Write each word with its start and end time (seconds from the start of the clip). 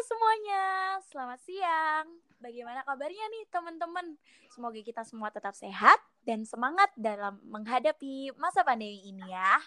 semuanya, 0.00 0.96
selamat 1.12 1.40
siang. 1.44 2.06
Bagaimana 2.40 2.80
kabarnya 2.88 3.20
nih 3.36 3.44
teman-teman? 3.52 4.16
Semoga 4.48 4.80
kita 4.80 5.04
semua 5.04 5.28
tetap 5.28 5.52
sehat 5.52 6.00
dan 6.24 6.48
semangat 6.48 6.88
dalam 6.96 7.36
menghadapi 7.44 8.32
masa 8.40 8.64
pandemi 8.64 9.04
ini 9.04 9.20
ya. 9.28 9.60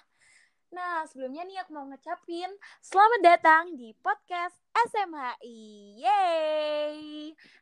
Nah, 0.73 1.05
sebelumnya 1.05 1.45
nih 1.45 1.61
aku 1.61 1.77
mau 1.77 1.85
ngecapin 1.85 2.49
selamat 2.81 3.21
datang 3.21 3.77
di 3.77 3.93
podcast 4.01 4.57
SMHI. 4.73 5.61
Yeay! 6.01 6.97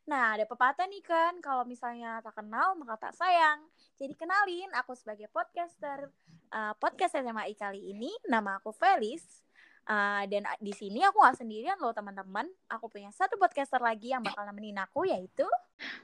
Nah, 0.08 0.40
ada 0.40 0.48
pepatah 0.48 0.88
nih 0.88 1.04
kan, 1.04 1.44
kalau 1.44 1.68
misalnya 1.68 2.24
tak 2.24 2.40
kenal 2.40 2.80
maka 2.80 3.12
tak 3.12 3.20
sayang. 3.20 3.68
Jadi 4.00 4.16
kenalin, 4.16 4.72
aku 4.80 4.96
sebagai 4.96 5.28
podcaster 5.28 6.08
uh, 6.56 6.72
podcast 6.80 7.20
SMHI 7.20 7.52
kali 7.60 7.92
ini, 7.92 8.16
nama 8.32 8.64
aku 8.64 8.72
Felis. 8.72 9.44
Uh, 9.89 10.23
dan 10.29 10.45
di 10.61 10.71
sini 10.77 11.02
aku 11.02 11.20
gak 11.25 11.41
sendirian 11.41 11.75
loh 11.81 11.91
teman-teman. 11.91 12.45
Aku 12.70 12.86
punya 12.88 13.09
satu 13.09 13.36
podcaster 13.36 13.81
lagi 13.81 14.13
yang 14.13 14.22
bakal 14.22 14.45
nemenin 14.45 14.77
aku 14.77 15.09
yaitu 15.09 15.45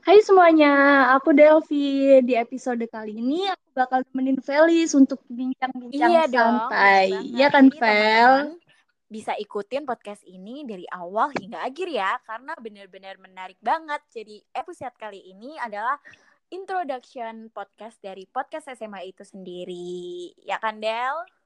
Hai 0.02 0.18
semuanya, 0.26 0.74
aku 1.14 1.36
Delvi. 1.36 2.24
Di 2.26 2.34
episode 2.34 2.82
kali 2.90 3.22
ini 3.22 3.46
aku 3.46 3.66
bakal 3.78 4.02
nemenin 4.10 4.42
Felis 4.42 4.98
untuk 4.98 5.22
bincang-bincang 5.30 6.10
iya 6.10 6.26
santai. 6.26 7.06
Dong, 7.14 7.24
iya 7.38 7.48
kan, 7.54 7.66
Fel? 7.70 8.58
Bisa 9.08 9.38
ikutin 9.38 9.86
podcast 9.86 10.26
ini 10.26 10.66
dari 10.66 10.84
awal 10.90 11.32
hingga 11.38 11.62
akhir 11.62 11.88
ya, 11.92 12.18
karena 12.26 12.58
benar-benar 12.58 13.16
menarik 13.22 13.60
banget. 13.62 14.02
Jadi 14.10 14.42
episode 14.56 14.96
kali 14.98 15.22
ini 15.32 15.56
adalah 15.62 16.00
introduction 16.50 17.52
podcast 17.52 18.00
dari 18.00 18.26
podcast 18.26 18.72
SMA 18.74 19.12
itu 19.12 19.24
sendiri. 19.28 20.34
Ya 20.42 20.58
kan, 20.58 20.80
Del? 20.80 21.37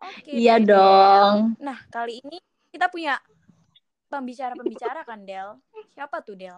Oke. 0.00 0.32
Iya 0.32 0.56
dong. 0.56 1.60
Nah, 1.60 1.78
kali 1.92 2.24
ini 2.24 2.40
kita 2.72 2.88
punya 2.88 3.20
pembicara-pembicara 4.08 5.04
kan, 5.04 5.22
Del? 5.28 5.60
Siapa 5.92 6.24
tuh, 6.24 6.34
Del? 6.40 6.56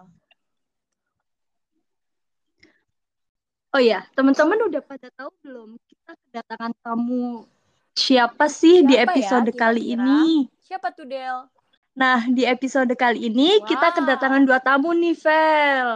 Oh 3.73 3.81
ya, 3.81 4.05
teman-teman 4.13 4.69
udah 4.69 4.81
pada 4.85 5.09
tahu 5.17 5.33
belum 5.41 5.69
kita 5.89 6.13
kedatangan 6.13 6.77
tamu 6.85 7.49
siapa 7.97 8.45
sih 8.45 8.85
siapa 8.85 8.89
di 8.89 8.93
ya 8.93 9.01
episode 9.09 9.49
ya, 9.49 9.57
kali 9.57 9.83
ini? 9.97 10.45
Siapa 10.61 10.93
tuh, 10.93 11.09
Del? 11.09 11.49
Nah, 11.97 12.25
di 12.25 12.45
episode 12.45 12.93
kali 12.93 13.29
ini 13.29 13.61
wow. 13.61 13.65
kita 13.69 13.87
kedatangan 13.97 14.45
dua 14.45 14.61
tamu 14.61 14.93
nih, 14.93 15.17
Vel. 15.17 15.89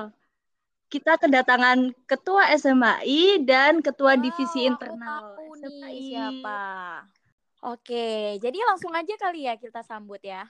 Kita 0.88 1.20
kedatangan 1.22 1.94
ketua 2.10 2.50
SMAI 2.54 3.46
dan 3.46 3.86
ketua 3.86 4.18
wow, 4.18 4.22
divisi 4.26 4.66
internal. 4.66 5.38
Aku 5.38 5.58
tahu 5.58 5.86
nih 5.86 6.02
siapa. 6.12 6.62
Oke, 7.68 8.40
jadi 8.40 8.64
langsung 8.64 8.96
aja 8.96 9.12
kali 9.20 9.44
ya 9.44 9.60
kita 9.60 9.84
sambut 9.84 10.24
ya. 10.24 10.48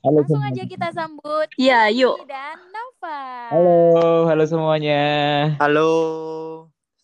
Halo 0.00 0.24
langsung 0.24 0.40
aja 0.40 0.64
kita 0.64 0.88
sambut. 0.88 1.52
Iya, 1.60 1.92
yuk. 1.92 2.24
Dan 2.24 2.56
Nova. 2.72 3.20
Halo, 3.52 4.24
halo 4.24 4.44
semuanya. 4.48 5.04
Halo, 5.60 5.92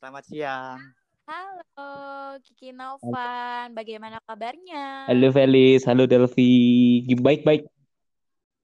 selamat 0.00 0.25
siang. 0.25 0.81
Halo, 1.28 1.92
Kiki 2.41 2.72
Novan. 2.72 3.77
Bagaimana 3.77 4.25
kabarnya? 4.25 5.12
Halo 5.12 5.28
Felis, 5.28 5.84
halo 5.84 6.09
Delvi. 6.09 7.05
Baik-baik. 7.12 7.69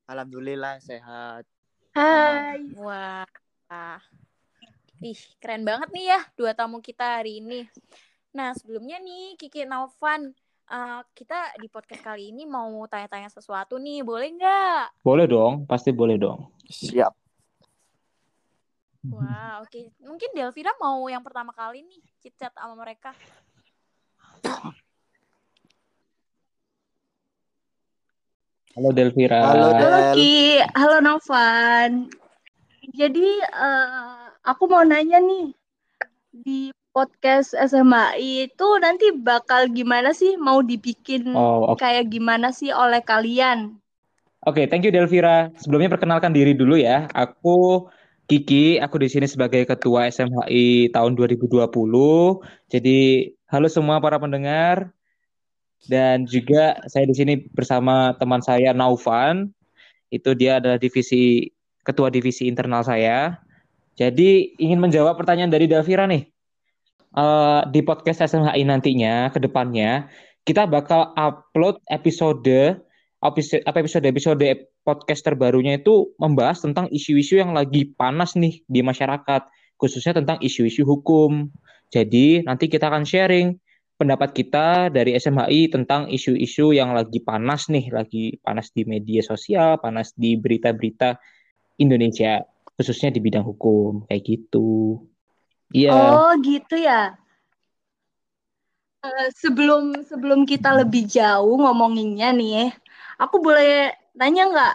Alhamdulillah 0.08 0.80
sehat. 0.80 1.44
Hai. 1.92 2.64
Wah. 2.80 3.28
Ih, 5.04 5.20
keren 5.36 5.68
banget 5.68 5.92
nih 5.92 6.16
ya 6.16 6.20
dua 6.32 6.56
tamu 6.56 6.80
kita 6.80 7.20
hari 7.20 7.44
ini. 7.44 7.68
Nah, 8.32 8.56
sebelumnya 8.56 8.96
nih 9.04 9.36
Kiki 9.36 9.68
Novan, 9.68 10.32
uh, 10.68 11.00
kita 11.16 11.56
di 11.58 11.66
podcast 11.68 12.04
kali 12.04 12.30
ini 12.30 12.44
mau 12.44 12.84
tanya-tanya 12.86 13.32
sesuatu 13.32 13.80
nih, 13.80 14.04
boleh 14.04 14.28
nggak? 14.36 15.02
Boleh 15.02 15.26
dong, 15.26 15.64
pasti 15.64 15.90
boleh 15.90 16.20
dong. 16.20 16.52
Siap. 16.68 17.12
Wah, 19.08 19.64
oke. 19.64 19.72
Okay. 19.72 19.84
Mungkin 20.04 20.30
Delvira 20.36 20.74
mau 20.76 21.08
yang 21.08 21.24
pertama 21.24 21.54
kali 21.56 21.86
nih 21.86 22.00
chit-chat 22.20 22.52
sama 22.52 22.76
mereka. 22.76 23.16
Halo 28.76 28.94
Delvira. 28.94 29.42
Halo, 29.42 29.68
Del. 29.74 29.82
Halo 29.82 30.00
Ki. 30.14 30.62
Halo 30.76 30.96
Novan. 31.02 31.90
Jadi 32.94 33.28
uh, 33.54 34.30
aku 34.46 34.64
mau 34.70 34.86
nanya 34.86 35.18
nih 35.18 35.50
di 36.30 36.70
podcast 36.98 37.54
SMAI 37.54 38.50
itu 38.50 38.68
nanti 38.82 39.14
bakal 39.14 39.70
gimana 39.70 40.10
sih? 40.10 40.34
Mau 40.34 40.66
dibikin 40.66 41.30
oh, 41.30 41.70
okay. 41.70 42.02
kayak 42.02 42.10
gimana 42.10 42.50
sih 42.50 42.74
oleh 42.74 42.98
kalian? 43.06 43.78
Oke, 44.42 44.62
okay, 44.62 44.64
thank 44.66 44.82
you 44.82 44.90
Delvira. 44.90 45.54
Sebelumnya 45.54 45.94
perkenalkan 45.94 46.34
diri 46.34 46.58
dulu 46.58 46.74
ya. 46.74 47.06
Aku 47.14 47.86
Kiki, 48.26 48.82
aku 48.82 48.98
di 48.98 49.06
sini 49.06 49.30
sebagai 49.30 49.62
ketua 49.62 50.10
SMHI 50.10 50.90
tahun 50.90 51.14
2020. 51.14 51.70
Jadi, 52.66 52.98
halo 53.46 53.70
semua 53.70 54.02
para 54.02 54.18
pendengar. 54.18 54.90
Dan 55.86 56.26
juga 56.26 56.82
saya 56.90 57.06
di 57.06 57.14
sini 57.14 57.46
bersama 57.54 58.18
teman 58.18 58.42
saya 58.42 58.74
Naufan. 58.74 59.54
Itu 60.10 60.34
dia 60.34 60.58
adalah 60.58 60.82
divisi 60.82 61.46
ketua 61.86 62.10
divisi 62.10 62.50
internal 62.50 62.82
saya. 62.82 63.38
Jadi, 63.94 64.58
ingin 64.58 64.82
menjawab 64.82 65.14
pertanyaan 65.14 65.54
dari 65.54 65.70
Delvira 65.70 66.10
nih 66.10 66.26
uh, 67.14 67.62
di 67.70 67.80
podcast 67.84 68.26
SMHI 68.26 68.66
nantinya 68.66 69.30
ke 69.32 69.38
depannya 69.38 70.10
kita 70.42 70.64
bakal 70.68 71.12
upload 71.16 71.80
episode 71.88 72.80
episode 73.20 73.62
episode 73.68 74.04
episode 74.08 74.48
podcast 74.82 75.22
terbarunya 75.24 75.76
itu 75.76 76.12
membahas 76.16 76.64
tentang 76.64 76.88
isu-isu 76.88 77.36
yang 77.36 77.52
lagi 77.52 77.92
panas 77.92 78.32
nih 78.34 78.64
di 78.64 78.80
masyarakat 78.80 79.44
khususnya 79.78 80.18
tentang 80.18 80.42
isu-isu 80.42 80.82
hukum. 80.82 81.48
Jadi 81.88 82.44
nanti 82.44 82.68
kita 82.68 82.90
akan 82.90 83.06
sharing 83.06 83.56
pendapat 83.98 84.30
kita 84.34 84.92
dari 84.92 85.16
SMHI 85.16 85.72
tentang 85.72 86.06
isu-isu 86.10 86.74
yang 86.74 86.92
lagi 86.92 87.22
panas 87.22 87.66
nih, 87.66 87.90
lagi 87.90 88.36
panas 88.42 88.70
di 88.74 88.84
media 88.84 89.24
sosial, 89.24 89.80
panas 89.80 90.12
di 90.14 90.38
berita-berita 90.38 91.18
Indonesia, 91.82 92.42
khususnya 92.78 93.10
di 93.14 93.18
bidang 93.22 93.46
hukum, 93.46 94.06
kayak 94.06 94.22
gitu. 94.22 95.02
Iya. 95.72 95.92
Oh, 95.92 96.32
gitu 96.40 96.80
ya. 96.80 97.16
Uh, 98.98 99.28
sebelum 99.38 100.02
sebelum 100.08 100.42
kita 100.42 100.74
lebih 100.74 101.06
jauh 101.06 101.54
ngomonginnya 101.54 102.34
nih, 102.34 102.74
aku 103.20 103.38
boleh 103.38 103.94
nanya 104.18 104.50
nggak 104.50 104.74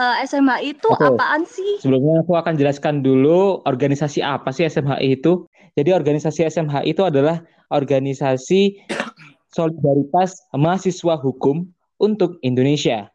uh, 0.00 0.14
eh, 0.20 0.24
SMHI 0.24 0.78
itu 0.78 0.88
okay. 0.88 1.08
apaan 1.12 1.42
sih? 1.44 1.72
Sebelumnya 1.82 2.24
aku 2.24 2.38
akan 2.38 2.54
jelaskan 2.56 3.04
dulu 3.04 3.60
organisasi 3.68 4.24
apa 4.24 4.54
sih 4.54 4.64
SMHI 4.64 5.20
itu. 5.20 5.44
Jadi 5.74 5.90
organisasi 5.90 6.46
SMHI 6.46 6.94
itu 6.94 7.02
adalah 7.02 7.42
organisasi 7.74 8.78
solidaritas 9.50 10.38
mahasiswa 10.54 11.18
hukum 11.18 11.66
untuk 11.98 12.38
Indonesia. 12.46 13.10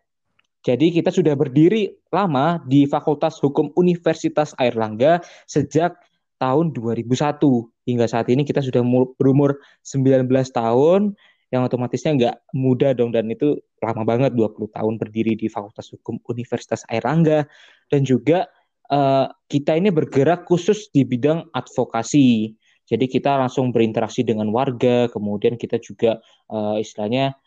Jadi 0.59 0.91
kita 0.91 1.07
sudah 1.07 1.39
berdiri 1.39 1.87
lama 2.11 2.59
di 2.67 2.83
Fakultas 2.83 3.39
Hukum 3.39 3.71
Universitas 3.79 4.51
Airlangga 4.59 5.23
sejak 5.47 5.95
tahun 6.39 6.71
2001 6.71 7.37
hingga 7.85 8.05
saat 8.07 8.31
ini 8.31 8.47
kita 8.47 8.63
sudah 8.63 8.81
berumur 9.19 9.59
19 9.83 10.25
tahun 10.55 11.13
yang 11.49 11.65
otomatisnya 11.65 12.11
nggak 12.15 12.35
muda 12.53 12.93
dong 12.93 13.11
dan 13.11 13.27
itu 13.29 13.57
lama 13.81 14.05
banget 14.05 14.37
20 14.37 14.69
tahun 14.69 14.93
berdiri 15.01 15.33
di 15.33 15.49
Fakultas 15.49 15.89
Hukum 15.91 16.21
Universitas 16.29 16.85
Airlangga 16.87 17.49
dan 17.89 18.05
juga 18.05 18.45
uh, 18.93 19.27
kita 19.49 19.77
ini 19.77 19.89
bergerak 19.89 20.45
khusus 20.45 20.89
di 20.93 21.05
bidang 21.05 21.49
advokasi. 21.53 22.53
Jadi 22.89 23.05
kita 23.05 23.37
langsung 23.37 23.69
berinteraksi 23.69 24.25
dengan 24.25 24.49
warga, 24.49 25.05
kemudian 25.13 25.61
kita 25.61 25.77
juga 25.77 26.17
uh, 26.49 26.77
istilahnya 26.77 27.37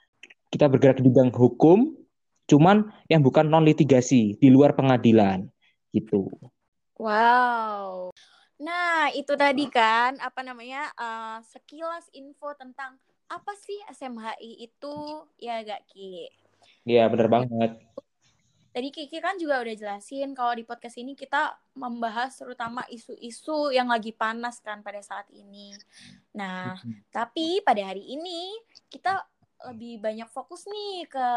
kita 0.54 0.70
bergerak 0.70 1.02
di 1.02 1.10
bidang 1.10 1.34
hukum, 1.34 1.98
cuman 2.47 2.91
yang 3.10 3.26
bukan 3.26 3.50
non 3.50 3.66
litigasi 3.66 4.38
di 4.38 4.49
luar 4.50 4.78
pengadilan 4.78 5.50
gitu. 5.90 6.31
Wow. 7.02 8.12
Nah, 8.62 9.11
itu 9.11 9.35
tadi 9.35 9.67
kan 9.67 10.14
apa 10.23 10.41
namanya 10.47 10.87
uh, 10.94 11.38
sekilas 11.43 12.06
info 12.14 12.55
tentang 12.55 12.94
apa 13.26 13.53
sih 13.59 13.75
SMHI 13.91 14.70
itu 14.70 14.94
ya 15.43 15.67
gak 15.67 15.82
Ki? 15.91 16.31
Iya 16.87 17.11
benar 17.11 17.26
banget. 17.26 17.82
Tadi 18.73 18.88
Kiki 18.88 19.20
kan 19.20 19.37
juga 19.37 19.61
udah 19.61 19.75
jelasin 19.76 20.32
kalau 20.32 20.56
di 20.56 20.64
podcast 20.64 20.97
ini 20.97 21.12
kita 21.12 21.53
membahas 21.76 22.32
terutama 22.32 22.81
isu-isu 22.88 23.69
yang 23.69 23.93
lagi 23.93 24.17
panas 24.17 24.64
kan 24.64 24.81
pada 24.81 25.05
saat 25.05 25.29
ini. 25.29 25.76
Nah, 26.32 26.81
tapi 27.12 27.61
pada 27.61 27.85
hari 27.85 28.00
ini 28.17 28.56
kita 28.88 29.20
lebih 29.69 30.00
banyak 30.00 30.29
fokus 30.32 30.64
nih 30.64 31.05
ke 31.05 31.29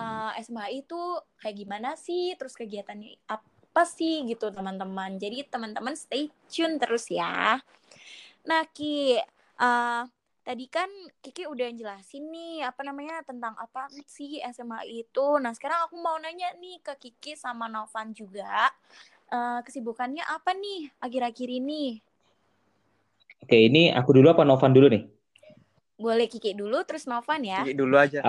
uh, 0.00 0.32
eh, 0.32 0.40
SMHI 0.40 0.88
itu 0.88 1.00
kayak 1.44 1.56
gimana 1.60 1.92
sih, 1.92 2.32
terus 2.40 2.56
kegiatannya 2.56 3.20
apa 3.28 3.51
apa 3.72 3.88
sih 3.88 4.28
gitu 4.28 4.52
teman-teman. 4.52 5.16
Jadi 5.16 5.48
teman-teman 5.48 5.96
stay 5.96 6.28
tune 6.52 6.76
terus 6.76 7.08
ya. 7.08 7.56
Nah 8.44 8.62
Ki, 8.68 9.16
uh, 9.56 10.04
tadi 10.44 10.68
kan 10.68 10.92
Kiki 11.24 11.48
udah 11.48 11.72
jelasin 11.72 12.28
nih 12.28 12.68
apa 12.68 12.84
namanya 12.84 13.24
tentang 13.24 13.56
apa 13.56 13.88
sih 14.04 14.44
SMA 14.52 14.84
itu. 14.92 15.40
Nah 15.40 15.56
sekarang 15.56 15.88
aku 15.88 15.96
mau 15.96 16.20
nanya 16.20 16.52
nih 16.60 16.84
ke 16.84 17.00
Kiki 17.00 17.32
sama 17.32 17.64
Novan 17.64 18.12
juga. 18.12 18.68
Uh, 19.32 19.64
kesibukannya 19.64 20.20
apa 20.28 20.52
nih 20.52 20.92
akhir-akhir 21.00 21.48
ini? 21.48 21.96
Oke, 23.40 23.56
ini 23.56 23.88
aku 23.88 24.20
dulu 24.20 24.36
apa 24.36 24.44
Novan 24.44 24.76
dulu 24.76 24.92
nih? 24.92 25.08
Boleh 25.96 26.28
Kiki 26.28 26.52
dulu, 26.52 26.84
terus 26.84 27.08
Novan 27.08 27.40
ya. 27.40 27.64
Kiki 27.64 27.72
dulu 27.72 27.96
aja. 27.96 28.20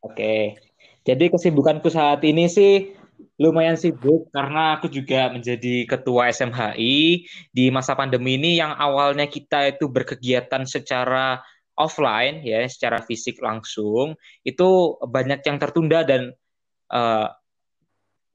Oke, 0.00 0.56
jadi 1.04 1.28
kesibukanku 1.28 1.92
saat 1.92 2.24
ini 2.24 2.48
sih 2.48 2.96
lumayan 3.40 3.80
sibuk 3.80 4.28
karena 4.36 4.76
aku 4.76 4.92
juga 4.92 5.32
menjadi 5.32 5.88
ketua 5.88 6.28
SMHI 6.28 7.24
di 7.48 7.64
masa 7.72 7.96
pandemi 7.96 8.36
ini 8.36 8.60
yang 8.60 8.76
awalnya 8.76 9.24
kita 9.24 9.72
itu 9.72 9.88
berkegiatan 9.88 10.68
secara 10.68 11.40
offline 11.80 12.44
ya, 12.44 12.68
secara 12.68 13.00
fisik 13.00 13.40
langsung, 13.40 14.12
itu 14.44 15.00
banyak 15.00 15.40
yang 15.40 15.56
tertunda 15.56 16.04
dan 16.04 16.36
uh, 16.92 17.32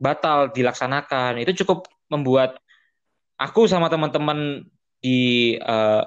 batal 0.01 0.49
dilaksanakan. 0.49 1.37
Itu 1.45 1.53
cukup 1.61 1.85
membuat 2.09 2.57
aku 3.37 3.69
sama 3.69 3.93
teman-teman 3.93 4.65
di 4.97 5.53
uh, 5.61 6.01
eh, 6.01 6.03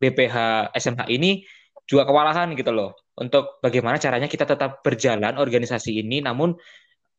BPH 0.00 0.36
SMH 0.72 1.12
ini 1.12 1.44
juga 1.84 2.08
kewalahan 2.08 2.52
gitu 2.56 2.72
loh 2.72 2.96
untuk 3.18 3.60
bagaimana 3.64 3.96
caranya 4.00 4.28
kita 4.28 4.44
tetap 4.44 4.84
berjalan 4.84 5.36
organisasi 5.36 6.00
ini 6.04 6.20
namun 6.20 6.54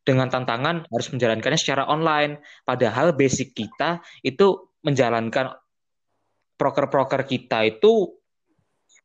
dengan 0.10 0.26
tantangan 0.26 0.90
harus 0.90 1.08
menjalankannya 1.14 1.60
secara 1.62 1.86
online. 1.86 2.42
Padahal 2.66 3.14
basic 3.14 3.54
kita 3.54 4.02
itu 4.26 4.74
menjalankan 4.82 5.54
proker-proker 6.58 7.30
kita 7.30 7.70
itu 7.70 8.10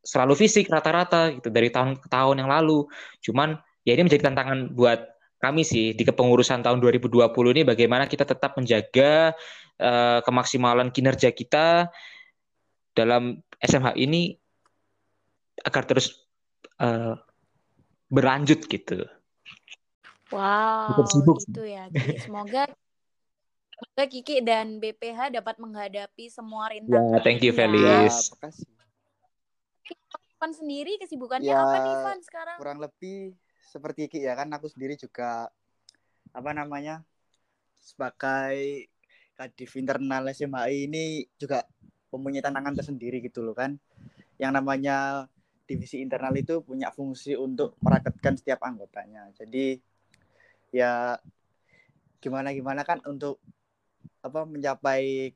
selalu 0.01 0.33
fisik 0.37 0.73
rata-rata 0.73 1.29
gitu 1.37 1.53
dari 1.53 1.69
tahun 1.69 2.01
ke 2.01 2.09
tahun 2.09 2.41
yang 2.41 2.49
lalu. 2.49 2.89
Cuman 3.21 3.61
ya 3.85 3.93
ini 3.93 4.09
menjadi 4.09 4.33
tantangan 4.33 4.73
buat 4.73 5.13
kami 5.45 5.61
sih 5.61 5.93
di 5.93 6.09
kepengurusan 6.09 6.65
tahun 6.65 6.81
2020 6.81 7.21
ini 7.53 7.63
bagaimana 7.69 8.09
kita 8.09 8.25
tetap 8.25 8.57
menjaga 8.57 9.37
uh, 9.77 10.25
kemaksimalan 10.25 10.89
kinerja 10.89 11.29
kita 11.37 11.93
dalam 12.97 13.45
SMH 13.61 13.93
ini 14.01 14.33
agar 15.61 15.85
terus 15.85 16.17
uh, 16.81 17.13
berlanjut 18.09 18.65
gitu. 18.65 19.05
Wow, 20.35 21.07
sibuk. 21.07 21.39
gitu 21.47 21.63
ya. 21.63 21.87
Kiki. 21.95 22.27
Semoga 22.27 22.67
semoga 23.75 24.05
Kiki 24.11 24.43
dan 24.43 24.83
BPH 24.83 25.39
dapat 25.39 25.63
menghadapi 25.63 26.27
semua 26.27 26.75
rintangan. 26.75 27.15
Ya, 27.15 27.23
thank 27.23 27.47
you, 27.47 27.55
Felis. 27.55 28.35
Ya, 28.35 28.51
sendiri 30.53 31.01
kesibukannya 31.01 31.49
ya, 31.49 31.57
apa 31.57 31.77
nih, 31.81 31.95
Van 32.05 32.21
sekarang? 32.21 32.57
Kurang 32.61 32.79
lebih 32.83 33.33
seperti 33.65 34.07
Kiki 34.07 34.29
ya 34.29 34.37
kan 34.37 34.53
aku 34.53 34.69
sendiri 34.69 34.95
juga 34.95 35.49
apa 36.37 36.51
namanya 36.53 37.01
sebagai 37.81 38.87
kadif 39.35 39.75
internal 39.81 40.29
SMHI 40.31 40.87
ini 40.87 41.25
juga 41.41 41.65
mempunyai 42.15 42.45
tantangan 42.45 42.77
tersendiri 42.77 43.25
gitu 43.25 43.43
loh 43.43 43.57
kan. 43.57 43.81
Yang 44.37 44.53
namanya 44.61 45.27
divisi 45.65 46.05
internal 46.05 46.37
itu 46.37 46.61
punya 46.61 46.93
fungsi 46.93 47.35
untuk 47.35 47.81
merakatkan 47.81 48.37
setiap 48.37 48.61
anggotanya. 48.63 49.33
Jadi 49.33 49.81
ya 50.75 51.23
gimana 52.19 52.51
gimana 52.51 52.83
kan 52.83 52.99
untuk 53.07 53.39
apa 54.25 54.43
mencapai 54.43 55.31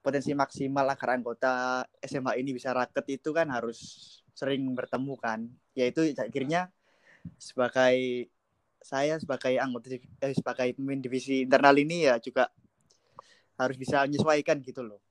potensi 0.00 0.32
maksimal 0.32 0.88
agar 0.88 1.20
anggota 1.20 1.84
SMA 2.00 2.40
ini 2.40 2.56
bisa 2.56 2.72
raket 2.72 3.20
itu 3.20 3.34
kan 3.36 3.52
harus 3.52 3.78
sering 4.32 4.72
bertemu 4.72 5.14
kan. 5.20 5.44
Yaitu 5.76 6.14
akhirnya 6.16 6.72
sebagai 7.36 8.30
saya 8.80 9.18
sebagai 9.20 9.58
anggota 9.60 9.92
eh, 9.98 10.32
sebagai 10.32 10.72
pemimpin 10.72 11.02
divisi 11.04 11.44
internal 11.44 11.76
ini 11.76 12.08
ya 12.08 12.16
juga 12.22 12.48
harus 13.58 13.76
bisa 13.76 14.06
menyesuaikan 14.08 14.62
gitu 14.64 14.86
loh. 14.86 15.02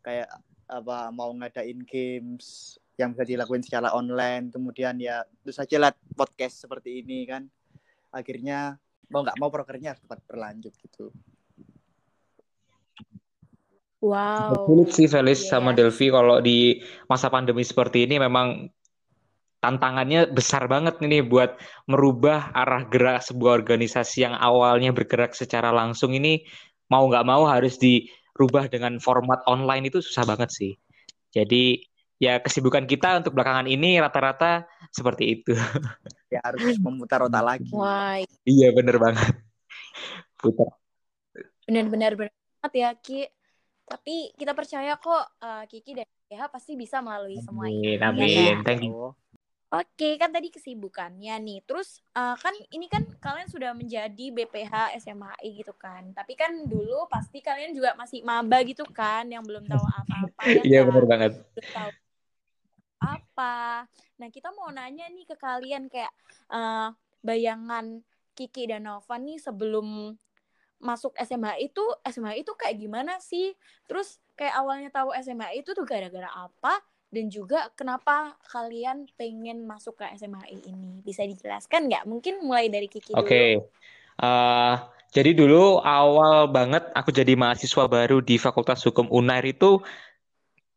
Kayak 0.00 0.30
apa 0.70 1.10
mau 1.10 1.34
ngadain 1.34 1.82
games 1.82 2.78
yang 2.94 3.10
bisa 3.10 3.26
dilakuin 3.26 3.64
secara 3.64 3.90
online 3.90 4.54
kemudian 4.54 4.94
ya 5.02 5.26
itu 5.42 5.50
saja 5.50 5.82
lah 5.82 5.90
podcast 6.14 6.62
seperti 6.62 7.02
ini 7.02 7.26
kan 7.26 7.42
akhirnya 8.10 8.78
mau 9.10 9.26
nggak 9.26 9.38
mau 9.38 9.50
prokernya 9.50 9.94
harus 9.94 10.02
tetap 10.02 10.22
berlanjut 10.26 10.74
gitu. 10.78 11.10
Wow. 14.00 14.64
Sulit 14.64 14.90
sih 14.96 15.06
Felis 15.10 15.44
yeah. 15.44 15.60
sama 15.60 15.76
Delvi 15.76 16.08
kalau 16.08 16.40
di 16.40 16.80
masa 17.04 17.28
pandemi 17.28 17.60
seperti 17.60 18.08
ini 18.08 18.16
memang 18.16 18.72
tantangannya 19.60 20.32
besar 20.32 20.64
banget 20.72 21.04
nih 21.04 21.20
buat 21.20 21.60
merubah 21.84 22.48
arah 22.56 22.88
gerak 22.88 23.20
sebuah 23.20 23.60
organisasi 23.60 24.24
yang 24.24 24.32
awalnya 24.40 24.88
bergerak 24.96 25.36
secara 25.36 25.68
langsung 25.68 26.16
ini 26.16 26.48
mau 26.88 27.04
nggak 27.04 27.28
mau 27.28 27.44
harus 27.44 27.76
dirubah 27.76 28.72
dengan 28.72 28.96
format 28.96 29.44
online 29.44 29.92
itu 29.92 30.00
susah 30.00 30.24
banget 30.24 30.48
sih. 30.48 30.72
Jadi 31.36 31.84
ya 32.16 32.40
kesibukan 32.40 32.88
kita 32.88 33.20
untuk 33.20 33.36
belakangan 33.36 33.68
ini 33.68 34.00
rata-rata 34.00 34.64
seperti 34.88 35.40
itu. 35.40 35.52
Ya 36.30 36.40
harus 36.46 36.78
memutar 36.78 37.20
otak 37.26 37.42
lagi. 37.42 37.70
Wah. 37.74 38.22
Iya 38.46 38.70
bener 38.70 38.96
banget. 39.02 39.34
Putar. 40.38 40.72
Benar-benar 41.66 42.12
banget 42.14 42.72
ya 42.72 42.90
Ki. 42.94 43.26
Tapi 43.90 44.30
kita 44.38 44.54
percaya 44.54 44.94
kok 44.94 45.24
uh, 45.42 45.66
Kiki 45.66 45.98
dan 45.98 46.06
PH 46.30 46.46
pasti 46.46 46.78
bisa 46.78 47.02
melalui 47.02 47.42
semua 47.42 47.66
ini. 47.66 47.98
Amin. 47.98 48.30
Ya, 48.30 48.54
Thank 48.62 48.86
you. 48.86 49.18
Oke, 49.70 50.18
kan 50.18 50.34
tadi 50.34 50.50
kesibukannya 50.50 51.34
nih. 51.42 51.58
Terus 51.62 52.02
uh, 52.14 52.34
kan 52.38 52.54
ini 52.74 52.90
kan 52.90 53.06
kalian 53.22 53.46
sudah 53.46 53.70
menjadi 53.74 54.34
BPH 54.34 54.98
SMHI 54.98 55.62
gitu 55.62 55.74
kan. 55.78 56.10
Tapi 56.10 56.34
kan 56.38 56.66
dulu 56.66 57.06
pasti 57.06 57.38
kalian 57.38 57.74
juga 57.74 57.94
masih 57.94 58.22
maba 58.26 58.62
gitu 58.66 58.82
kan 58.90 59.26
yang 59.30 59.42
belum 59.46 59.66
tahu 59.66 59.82
apa-apa. 59.82 60.42
Ya 60.46 60.62
iya, 60.66 60.80
kan? 60.82 60.86
benar 60.90 61.04
banget. 61.06 61.32
Belum 61.54 61.70
tahu 61.70 61.90
apa. 63.00 63.88
Nah, 64.20 64.28
kita 64.28 64.52
mau 64.52 64.68
nanya 64.70 65.08
nih 65.08 65.24
ke 65.24 65.36
kalian 65.40 65.88
kayak 65.88 66.12
uh, 66.52 66.92
bayangan 67.24 68.04
Kiki 68.36 68.68
dan 68.68 68.86
Nova 68.86 69.16
nih 69.16 69.40
sebelum 69.40 70.16
masuk 70.80 71.12
SMA 71.20 71.60
itu 71.60 71.82
SMA 72.08 72.40
itu 72.40 72.52
kayak 72.56 72.76
gimana 72.76 73.20
sih? 73.20 73.52
Terus 73.88 74.20
kayak 74.36 74.56
awalnya 74.60 74.88
tahu 74.92 75.12
SMA 75.20 75.60
itu 75.60 75.72
tuh 75.72 75.84
gara-gara 75.84 76.28
apa? 76.28 76.80
dan 77.10 77.26
juga 77.26 77.66
kenapa 77.74 78.38
kalian 78.54 79.10
pengen 79.18 79.66
masuk 79.66 79.98
ke 79.98 80.06
SMAI 80.14 80.62
ini 80.62 81.02
bisa 81.02 81.26
dijelaskan 81.26 81.90
nggak 81.90 82.06
mungkin 82.06 82.38
mulai 82.38 82.70
dari 82.70 82.86
Kiki 82.86 83.10
dulu 83.12 83.26
Oke 83.26 83.58
uh, 84.22 84.74
jadi 85.10 85.34
dulu 85.34 85.82
awal 85.82 86.46
banget 86.54 86.86
aku 86.94 87.10
jadi 87.10 87.34
mahasiswa 87.34 87.90
baru 87.90 88.22
di 88.22 88.38
Fakultas 88.38 88.86
Hukum 88.86 89.10
Unair 89.10 89.42
itu 89.42 89.82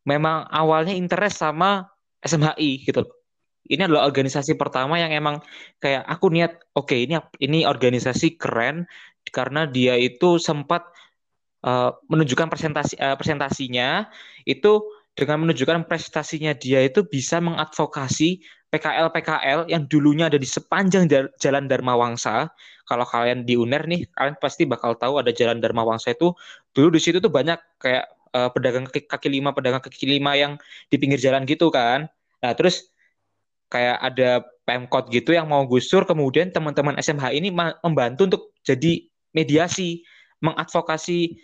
memang 0.09 0.50
awalnya 0.50 0.97
interest 0.97 1.45
sama 1.45 1.92
SMHI 2.23 2.87
gitu 2.87 3.03
ini 3.69 3.81
adalah 3.87 4.07
organisasi 4.07 4.59
pertama 4.59 4.99
yang 4.99 5.11
emang 5.15 5.39
kayak 5.79 6.03
aku 6.03 6.27
niat 6.31 6.59
oke 6.75 6.91
okay, 6.91 7.07
ini 7.07 7.19
ini 7.39 7.63
organisasi 7.63 8.35
keren 8.35 8.83
karena 9.31 9.63
dia 9.63 9.95
itu 9.95 10.35
sempat 10.35 10.83
uh, 11.63 11.95
menunjukkan 12.11 12.51
presentasi 12.51 12.99
uh, 12.99 13.15
presentasinya 13.15 14.11
itu 14.43 14.83
dengan 15.13 15.47
menunjukkan 15.47 15.85
prestasinya 15.87 16.51
dia 16.57 16.81
itu 16.83 17.05
bisa 17.05 17.37
mengadvokasi 17.39 18.43
PKL-PKL 18.73 19.69
yang 19.69 19.85
dulunya 19.85 20.25
ada 20.25 20.41
di 20.41 20.49
sepanjang 20.49 21.05
jalan 21.37 21.69
Dharma 21.69 21.93
Wangsa. 21.93 22.49
Kalau 22.89 23.05
kalian 23.05 23.45
di 23.45 23.53
UNER 23.53 23.85
nih, 23.85 24.09
kalian 24.09 24.41
pasti 24.41 24.65
bakal 24.65 24.97
tahu 24.97 25.21
ada 25.21 25.29
jalan 25.29 25.61
Dharma 25.61 25.85
Wangsa 25.85 26.17
itu. 26.17 26.33
Dulu 26.73 26.89
di 26.89 26.97
situ 26.97 27.21
tuh 27.21 27.29
banyak 27.29 27.61
kayak 27.77 28.09
uh, 28.33 28.49
pedagang 28.51 28.89
kaki, 28.89 29.05
kaki 29.07 29.29
lima, 29.29 29.53
pedagang 29.53 29.79
kaki 29.79 30.05
lima 30.09 30.35
yang 30.35 30.57
di 30.89 30.97
pinggir 30.97 31.21
jalan 31.21 31.45
gitu 31.47 31.69
kan. 31.69 32.09
Nah 32.41 32.51
terus 32.57 32.91
kayak 33.71 33.97
ada 34.01 34.43
Pemkot 34.63 35.11
gitu 35.11 35.35
yang 35.35 35.51
mau 35.51 35.67
gusur, 35.67 36.07
kemudian 36.07 36.47
teman-teman 36.53 36.95
SMH 36.95 37.35
ini 37.35 37.51
membantu 37.83 38.21
untuk 38.31 38.43
jadi 38.63 39.03
mediasi, 39.35 40.07
mengadvokasi 40.39 41.35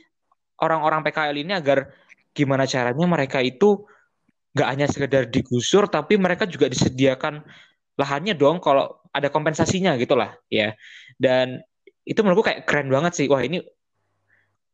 orang-orang 0.63 1.03
PKL 1.03 1.36
ini 1.36 1.51
agar 1.51 1.91
gimana 2.31 2.63
caranya 2.63 3.03
mereka 3.03 3.43
itu 3.43 3.84
nggak 4.55 4.67
hanya 4.67 4.88
sekedar 4.88 5.24
digusur 5.27 5.86
tapi 5.91 6.15
mereka 6.15 6.48
juga 6.48 6.72
disediakan 6.72 7.43
lahannya 8.00 8.34
dong 8.34 8.63
kalau 8.63 9.03
ada 9.12 9.27
kompensasinya 9.27 10.00
gitulah 10.00 10.36
ya 10.48 10.74
dan 11.19 11.62
itu 12.08 12.19
menurutku 12.24 12.48
kayak 12.48 12.63
keren 12.65 12.89
banget 12.89 13.13
sih 13.13 13.27
wah 13.27 13.43
ini 13.43 13.62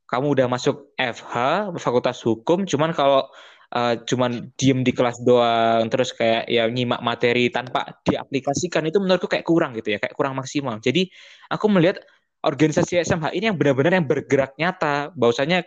kamu 0.06 0.38
udah 0.38 0.48
masuk 0.50 0.94
FH 0.98 1.34
Fakultas 1.82 2.22
Hukum 2.22 2.64
cuman 2.70 2.94
kalau 2.94 3.26
uh, 3.74 3.94
cuman 4.06 4.54
diem 4.56 4.86
di 4.86 4.94
kelas 4.94 5.22
doang 5.26 5.90
terus 5.90 6.14
kayak 6.14 6.46
ya 6.50 6.70
nyimak 6.70 7.02
materi 7.02 7.50
tanpa 7.50 7.98
diaplikasikan 8.06 8.86
itu 8.86 9.02
menurutku 9.02 9.30
kayak 9.30 9.46
kurang 9.46 9.74
gitu 9.78 9.96
ya 9.96 10.00
kayak 10.02 10.14
kurang 10.14 10.38
maksimal 10.38 10.78
jadi 10.80 11.10
aku 11.50 11.66
melihat 11.70 12.02
organisasi 12.46 13.02
SMH 13.02 13.34
ini 13.34 13.50
yang 13.50 13.58
benar-benar 13.58 13.98
yang 13.98 14.06
bergerak 14.06 14.54
nyata 14.62 15.10
bahwasanya 15.18 15.66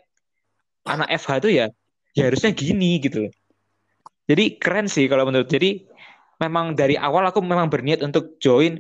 anak 0.87 1.11
FH 1.19 1.31
itu 1.43 1.51
ya 1.59 1.67
ya 2.15 2.31
harusnya 2.31 2.51
gini 2.55 2.99
gitu 3.03 3.29
Jadi 4.29 4.61
keren 4.61 4.93
sih 4.93 5.09
kalau 5.09 5.25
menurut. 5.25 5.49
Jadi 5.49 5.89
memang 6.37 6.77
dari 6.77 7.01
awal 7.01 7.33
aku 7.33 7.41
memang 7.41 7.73
berniat 7.73 8.05
untuk 8.05 8.37
join 8.45 8.77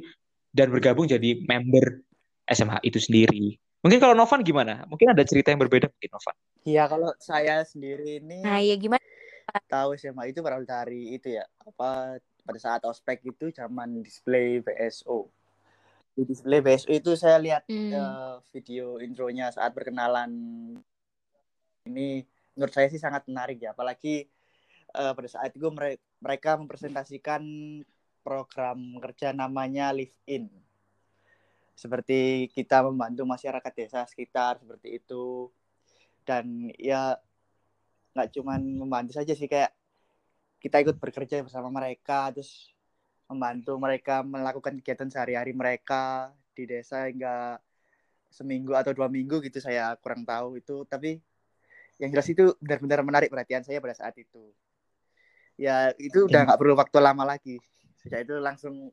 dan 0.52 0.68
bergabung 0.68 1.08
jadi 1.08 1.40
member 1.48 2.04
SMA 2.52 2.76
itu 2.84 3.00
sendiri. 3.00 3.56
Mungkin 3.78 3.98
kalau 4.02 4.14
Novan 4.14 4.42
gimana? 4.42 4.82
Mungkin 4.90 5.14
ada 5.14 5.22
cerita 5.22 5.54
yang 5.54 5.62
berbeda 5.62 5.86
mungkin 5.86 6.10
Novan. 6.10 6.34
Iya 6.66 6.84
kalau 6.84 7.10
saya 7.22 7.62
sendiri 7.62 8.18
ini 8.18 8.42
Nah, 8.42 8.58
ya 8.58 8.74
gimana? 8.74 9.02
tahu 9.68 9.96
SMA 9.96 10.28
itu 10.28 10.40
berawal 10.44 10.64
dari 10.64 11.16
itu 11.16 11.32
ya 11.32 11.44
apa 11.60 12.16
pada 12.44 12.58
saat 12.60 12.82
ospek 12.84 13.20
itu 13.24 13.48
zaman 13.48 14.00
display 14.00 14.60
BSO. 14.60 15.28
Di 16.12 16.24
display 16.24 16.60
BSO 16.60 16.90
itu 16.90 17.12
saya 17.14 17.38
lihat 17.38 17.64
Hmm. 17.64 17.92
eh, 17.92 18.36
video 18.52 18.98
intronya 18.98 19.48
saat 19.48 19.72
perkenalan 19.72 20.28
ini 21.86 22.20
menurut 22.52 22.74
saya 22.74 22.90
sih 22.90 23.00
sangat 23.00 23.24
menarik 23.24 23.56
ya 23.58 23.72
apalagi 23.72 24.28
eh, 24.90 25.12
pada 25.14 25.28
saat 25.28 25.54
itu 25.54 25.68
mere- 25.70 26.02
mereka 26.18 26.58
mempresentasikan 26.58 27.40
program 28.20 28.76
kerja 29.00 29.32
namanya 29.32 29.94
Live 29.94 30.16
In 30.26 30.50
seperti 31.78 32.50
kita 32.50 32.82
membantu 32.82 33.22
masyarakat 33.22 33.72
desa 33.78 34.02
sekitar 34.02 34.58
seperti 34.58 34.98
itu. 34.98 35.46
Dan 36.26 36.74
ya 36.74 37.14
nggak 38.18 38.34
cuman 38.34 38.60
membantu 38.82 39.14
saja 39.14 39.30
sih 39.38 39.46
kayak 39.46 39.70
kita 40.58 40.82
ikut 40.82 40.98
bekerja 40.98 41.46
bersama 41.46 41.70
mereka 41.70 42.34
terus 42.34 42.74
membantu 43.30 43.78
mereka 43.78 44.26
melakukan 44.26 44.74
kegiatan 44.82 45.06
sehari-hari 45.06 45.54
mereka 45.54 46.34
di 46.50 46.66
desa 46.66 47.06
hingga 47.06 47.62
seminggu 48.26 48.74
atau 48.74 48.90
dua 48.90 49.06
minggu 49.06 49.38
gitu 49.46 49.62
saya 49.62 49.94
kurang 50.02 50.26
tahu 50.26 50.58
itu. 50.58 50.82
Tapi 50.82 51.22
yang 52.02 52.10
jelas 52.10 52.26
itu 52.26 52.58
benar-benar 52.58 53.06
menarik 53.06 53.30
perhatian 53.30 53.62
saya 53.62 53.78
pada 53.78 53.94
saat 53.94 54.18
itu. 54.18 54.50
Ya 55.54 55.94
itu 55.94 56.26
udah 56.26 56.42
nggak 56.42 56.58
perlu 56.58 56.74
waktu 56.74 56.98
lama 56.98 57.22
lagi. 57.22 57.62
Sejak 58.02 58.26
itu 58.26 58.34
langsung 58.42 58.90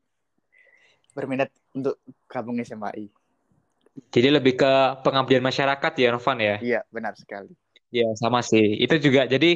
berminat 1.15 1.49
untuk 1.71 1.95
gabung 2.27 2.59
SMAI 2.59 3.07
Jadi 4.11 4.27
lebih 4.27 4.59
ke 4.59 4.73
pengabdian 5.07 5.39
masyarakat 5.39 5.91
ya 5.95 6.11
Novan 6.11 6.37
ya. 6.43 6.55
iya 6.59 6.81
benar 6.91 7.15
sekali 7.15 7.55
Ya 7.95 8.11
sama 8.19 8.43
sih. 8.43 8.75
Itu 8.81 8.99
juga 8.99 9.23
jadi 9.23 9.55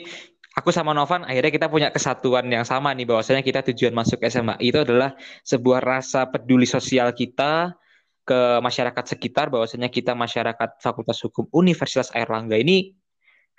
aku 0.55 0.71
sama 0.71 0.95
Novan 0.95 1.27
akhirnya 1.27 1.51
kita 1.51 1.67
punya 1.67 1.91
kesatuan 1.91 2.47
yang 2.47 2.63
sama 2.63 2.95
nih 2.95 3.03
bahwasanya 3.03 3.43
kita 3.43 3.67
tujuan 3.73 3.91
masuk 3.91 4.23
SMA 4.31 4.55
itu 4.63 4.79
adalah 4.79 5.15
sebuah 5.43 5.83
rasa 5.83 6.31
peduli 6.31 6.63
sosial 6.63 7.11
kita 7.11 7.75
ke 8.23 8.61
masyarakat 8.63 9.03
sekitar 9.11 9.49
bahwasanya 9.51 9.89
kita 9.91 10.15
masyarakat 10.15 10.79
Fakultas 10.79 11.19
Hukum 11.25 11.49
Universitas 11.51 12.13
Airlangga 12.13 12.55
ini 12.55 12.93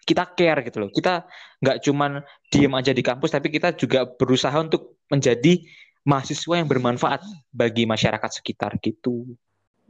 kita 0.01 0.33
care 0.33 0.65
gitu 0.65 0.81
loh. 0.81 0.89
Kita 0.89 1.29
nggak 1.61 1.79
cuman 1.85 2.25
diem 2.49 2.73
aja 2.73 2.97
di 2.97 3.05
kampus 3.05 3.37
tapi 3.37 3.53
kita 3.53 3.77
juga 3.77 4.09
berusaha 4.09 4.55
untuk 4.57 4.97
menjadi 5.13 5.61
mahasiswa 6.03 6.55
yang 6.57 6.69
bermanfaat 6.69 7.21
bagi 7.51 7.85
masyarakat 7.85 8.31
sekitar 8.41 8.77
gitu. 8.81 9.37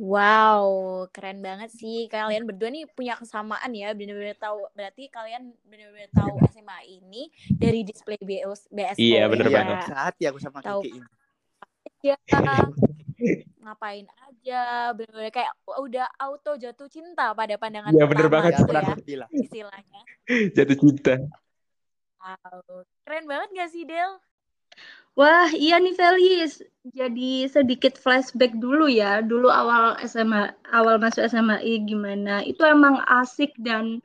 Wow, 0.01 1.05
keren 1.13 1.45
banget 1.45 1.69
sih. 1.77 2.09
Kalian 2.09 2.49
berdua 2.49 2.73
nih 2.73 2.89
punya 2.89 3.21
kesamaan 3.21 3.69
ya. 3.77 3.93
Bener-bener 3.93 4.33
tahu. 4.33 4.65
Berarti 4.73 5.13
kalian 5.13 5.53
bener-bener 5.69 6.09
tahu 6.09 6.41
SMA 6.49 6.89
ini 6.89 7.29
dari 7.53 7.85
display 7.85 8.17
BSO. 8.17 8.73
BSO 8.73 8.97
Iya, 8.97 9.29
bener 9.29 9.53
ya. 9.53 9.57
banget. 9.61 9.79
saat 9.93 10.15
ya 10.17 10.33
aku 10.33 10.41
sama 10.41 10.65
Tahu. 10.65 10.81
Kiki 10.81 11.05
ini 11.05 11.09
Ya, 12.01 12.17
ngapain 13.61 14.09
aja. 14.25 14.97
Bener-bener 14.97 15.29
kayak 15.29 15.53
udah 15.69 16.09
auto 16.17 16.57
jatuh 16.57 16.89
cinta 16.89 17.37
pada 17.37 17.61
pandangan 17.61 17.93
Iya, 17.93 18.09
bener 18.09 18.27
pertama 18.33 18.49
banget. 18.49 18.53
ya 18.57 18.97
gitu 18.97 19.13
ya 19.13 19.27
istilahnya. 19.37 20.01
Jatuh 20.57 20.77
cinta. 20.81 21.15
Wow. 22.21 22.89
Keren 23.05 23.29
banget 23.29 23.49
gak 23.53 23.69
sih, 23.69 23.85
Del? 23.85 24.17
Wah, 25.19 25.51
iya 25.53 25.75
nih 25.83 25.95
Felis. 25.99 26.53
Jadi 26.99 27.45
sedikit 27.51 27.95
flashback 28.01 28.57
dulu 28.57 28.89
ya. 28.89 29.21
Dulu 29.21 29.49
awal 29.61 29.99
SMA, 30.07 30.55
awal 30.73 30.97
masuk 31.03 31.23
SMAI 31.29 31.73
gimana. 31.85 32.41
Itu 32.47 32.63
emang 32.65 33.03
asik 33.05 33.53
dan 33.61 34.01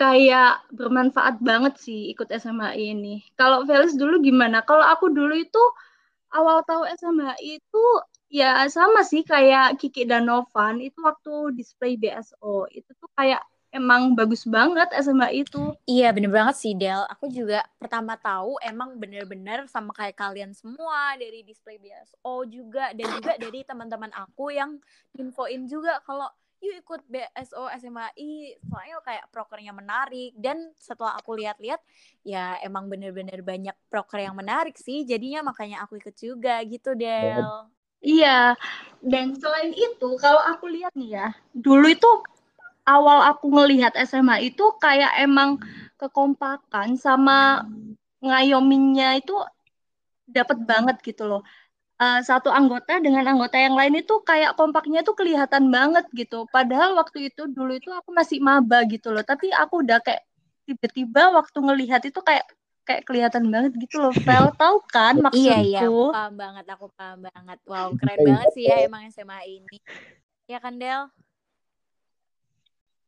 kayak 0.00 0.64
bermanfaat 0.72 1.36
banget 1.44 1.74
sih 1.84 2.12
ikut 2.12 2.28
SMAI 2.30 2.94
ini. 2.94 3.14
Kalau 3.36 3.66
Felis 3.68 3.92
dulu 3.98 4.22
gimana? 4.22 4.62
Kalau 4.64 4.84
aku 4.86 5.12
dulu 5.12 5.34
itu 5.36 5.62
awal 6.36 6.62
tahu 6.68 6.86
SMAI 6.88 7.58
itu 7.58 7.84
ya 8.30 8.64
sama 8.70 9.02
sih 9.02 9.22
kayak 9.26 9.76
Kiki 9.80 10.06
dan 10.06 10.30
Novan. 10.30 10.78
Itu 10.80 11.02
waktu 11.02 11.58
display 11.58 11.98
BSO. 12.00 12.70
Itu 12.70 12.90
tuh 13.00 13.10
kayak 13.18 13.42
emang 13.70 14.12
bagus 14.18 14.42
banget 14.46 14.90
SMA 14.98 15.46
itu. 15.46 15.74
Iya 15.86 16.10
bener 16.10 16.30
banget 16.30 16.56
sih 16.58 16.74
Del. 16.74 17.02
Aku 17.10 17.30
juga 17.30 17.62
pertama 17.78 18.18
tahu 18.18 18.58
emang 18.62 18.98
bener-bener 18.98 19.66
sama 19.70 19.94
kayak 19.94 20.18
kalian 20.18 20.52
semua 20.54 21.14
dari 21.16 21.46
display 21.46 21.78
BSO 21.78 22.46
juga 22.50 22.90
dan 22.94 23.06
juga 23.18 23.32
dari 23.38 23.60
teman-teman 23.62 24.10
aku 24.14 24.50
yang 24.50 24.78
infoin 25.18 25.70
juga 25.70 26.02
kalau 26.02 26.26
yuk 26.60 26.76
ikut 26.84 27.00
BSO 27.08 27.72
SMAI 27.72 28.60
soalnya 28.68 29.00
kayak 29.00 29.32
prokernya 29.32 29.72
menarik 29.72 30.36
dan 30.36 30.60
setelah 30.76 31.16
aku 31.16 31.32
lihat-lihat 31.40 31.80
ya 32.20 32.60
emang 32.60 32.84
bener-bener 32.84 33.40
banyak 33.40 33.72
proker 33.88 34.20
yang 34.20 34.36
menarik 34.36 34.76
sih 34.76 35.08
jadinya 35.08 35.40
makanya 35.40 35.80
aku 35.80 35.96
ikut 35.96 36.12
juga 36.20 36.60
gitu 36.68 36.92
Del. 36.92 37.48
Iya, 38.00 38.56
dan 39.04 39.36
selain 39.36 39.76
itu, 39.76 40.08
kalau 40.16 40.40
aku 40.40 40.72
lihat 40.72 40.88
nih 40.96 41.20
ya, 41.20 41.36
dulu 41.52 41.84
itu 41.84 42.08
awal 42.84 43.24
aku 43.28 43.50
ngelihat 43.52 43.96
SMA 44.04 44.52
itu 44.52 44.64
kayak 44.80 45.16
emang 45.20 45.60
kekompakan 46.00 46.96
sama 46.96 47.64
ngayominnya 48.20 49.20
itu 49.20 49.36
dapat 50.28 50.58
banget 50.64 50.96
gitu 51.04 51.26
loh. 51.26 51.42
Eh, 52.00 52.20
satu 52.24 52.48
anggota 52.48 52.96
dengan 52.96 53.28
anggota 53.28 53.60
yang 53.60 53.76
lain 53.76 54.00
itu 54.00 54.24
kayak 54.24 54.56
kompaknya 54.56 55.04
tuh 55.04 55.12
kelihatan 55.12 55.68
banget 55.68 56.08
gitu. 56.16 56.48
Padahal 56.48 56.96
waktu 56.96 57.28
itu 57.28 57.44
dulu 57.44 57.76
itu 57.76 57.92
aku 57.92 58.16
masih 58.16 58.40
maba 58.40 58.80
gitu 58.88 59.12
loh. 59.12 59.20
Tapi 59.20 59.52
aku 59.52 59.84
udah 59.84 60.00
kayak 60.00 60.24
tiba-tiba 60.64 61.28
waktu 61.36 61.58
ngelihat 61.60 62.00
itu 62.08 62.16
kayak 62.24 62.48
kayak 62.88 63.04
kelihatan 63.04 63.52
banget 63.52 63.76
gitu 63.76 64.00
loh. 64.00 64.16
Fel 64.24 64.48
tahu 64.56 64.80
kan 64.88 65.20
maksudku? 65.20 65.44
Iya 65.44 65.56
iya 65.60 65.80
aku 65.84 66.08
paham 66.08 66.34
banget 66.40 66.64
aku 66.72 66.86
paham 66.96 67.18
banget. 67.28 67.58
Wow 67.68 67.88
keren 68.00 68.18
banget 68.24 68.48
sih 68.56 68.64
ya 68.64 68.76
emang 68.88 69.02
SMA 69.12 69.38
ini. 69.44 69.76
Ya 70.48 70.56
kan 70.56 70.80
Del? 70.80 71.12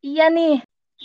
Iya 0.03 0.35
nih, 0.35 0.59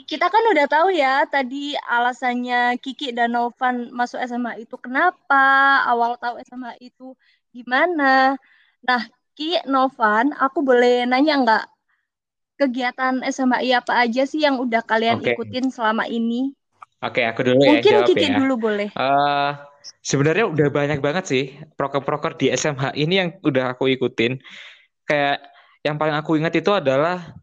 kita 0.10 0.26
kan 0.30 0.44
udah 0.54 0.66
tahu 0.66 0.90
ya 0.90 1.22
tadi 1.30 1.78
alasannya 1.78 2.82
Kiki 2.82 3.14
dan 3.14 3.38
Novan 3.38 3.94
masuk 3.94 4.18
SMA 4.26 4.58
itu 4.58 4.74
kenapa, 4.82 5.86
awal 5.86 6.18
tahu 6.18 6.42
SMA 6.42 6.82
itu 6.82 7.14
gimana. 7.54 8.34
Nah, 8.82 9.02
Ki, 9.38 9.62
Novan, 9.70 10.34
aku 10.34 10.66
boleh 10.66 11.06
nanya 11.06 11.38
nggak 11.46 11.66
kegiatan 12.58 13.22
SMA 13.30 13.62
apa 13.78 14.02
aja 14.02 14.26
sih 14.26 14.42
yang 14.42 14.58
udah 14.58 14.82
kalian 14.82 15.22
Oke. 15.22 15.38
ikutin 15.38 15.70
selama 15.70 16.10
ini? 16.10 16.58
Oke, 16.98 17.22
aku 17.22 17.46
dulu 17.46 17.62
ya 17.62 17.78
Mungkin 17.78 17.94
jawab 17.94 18.08
Kiki 18.10 18.28
ya. 18.34 18.38
dulu 18.42 18.54
boleh. 18.58 18.90
Eh, 18.90 19.52
sebenarnya 20.02 20.50
udah 20.50 20.68
banyak 20.74 20.98
banget 20.98 21.26
sih 21.30 21.44
proker-proker 21.78 22.34
di 22.42 22.50
SMH 22.50 22.98
ini 22.98 23.14
yang 23.22 23.30
udah 23.46 23.78
aku 23.78 23.94
ikutin. 23.94 24.42
Kayak 25.06 25.46
yang 25.86 26.02
paling 26.02 26.18
aku 26.18 26.42
ingat 26.42 26.58
itu 26.58 26.74
adalah 26.74 27.38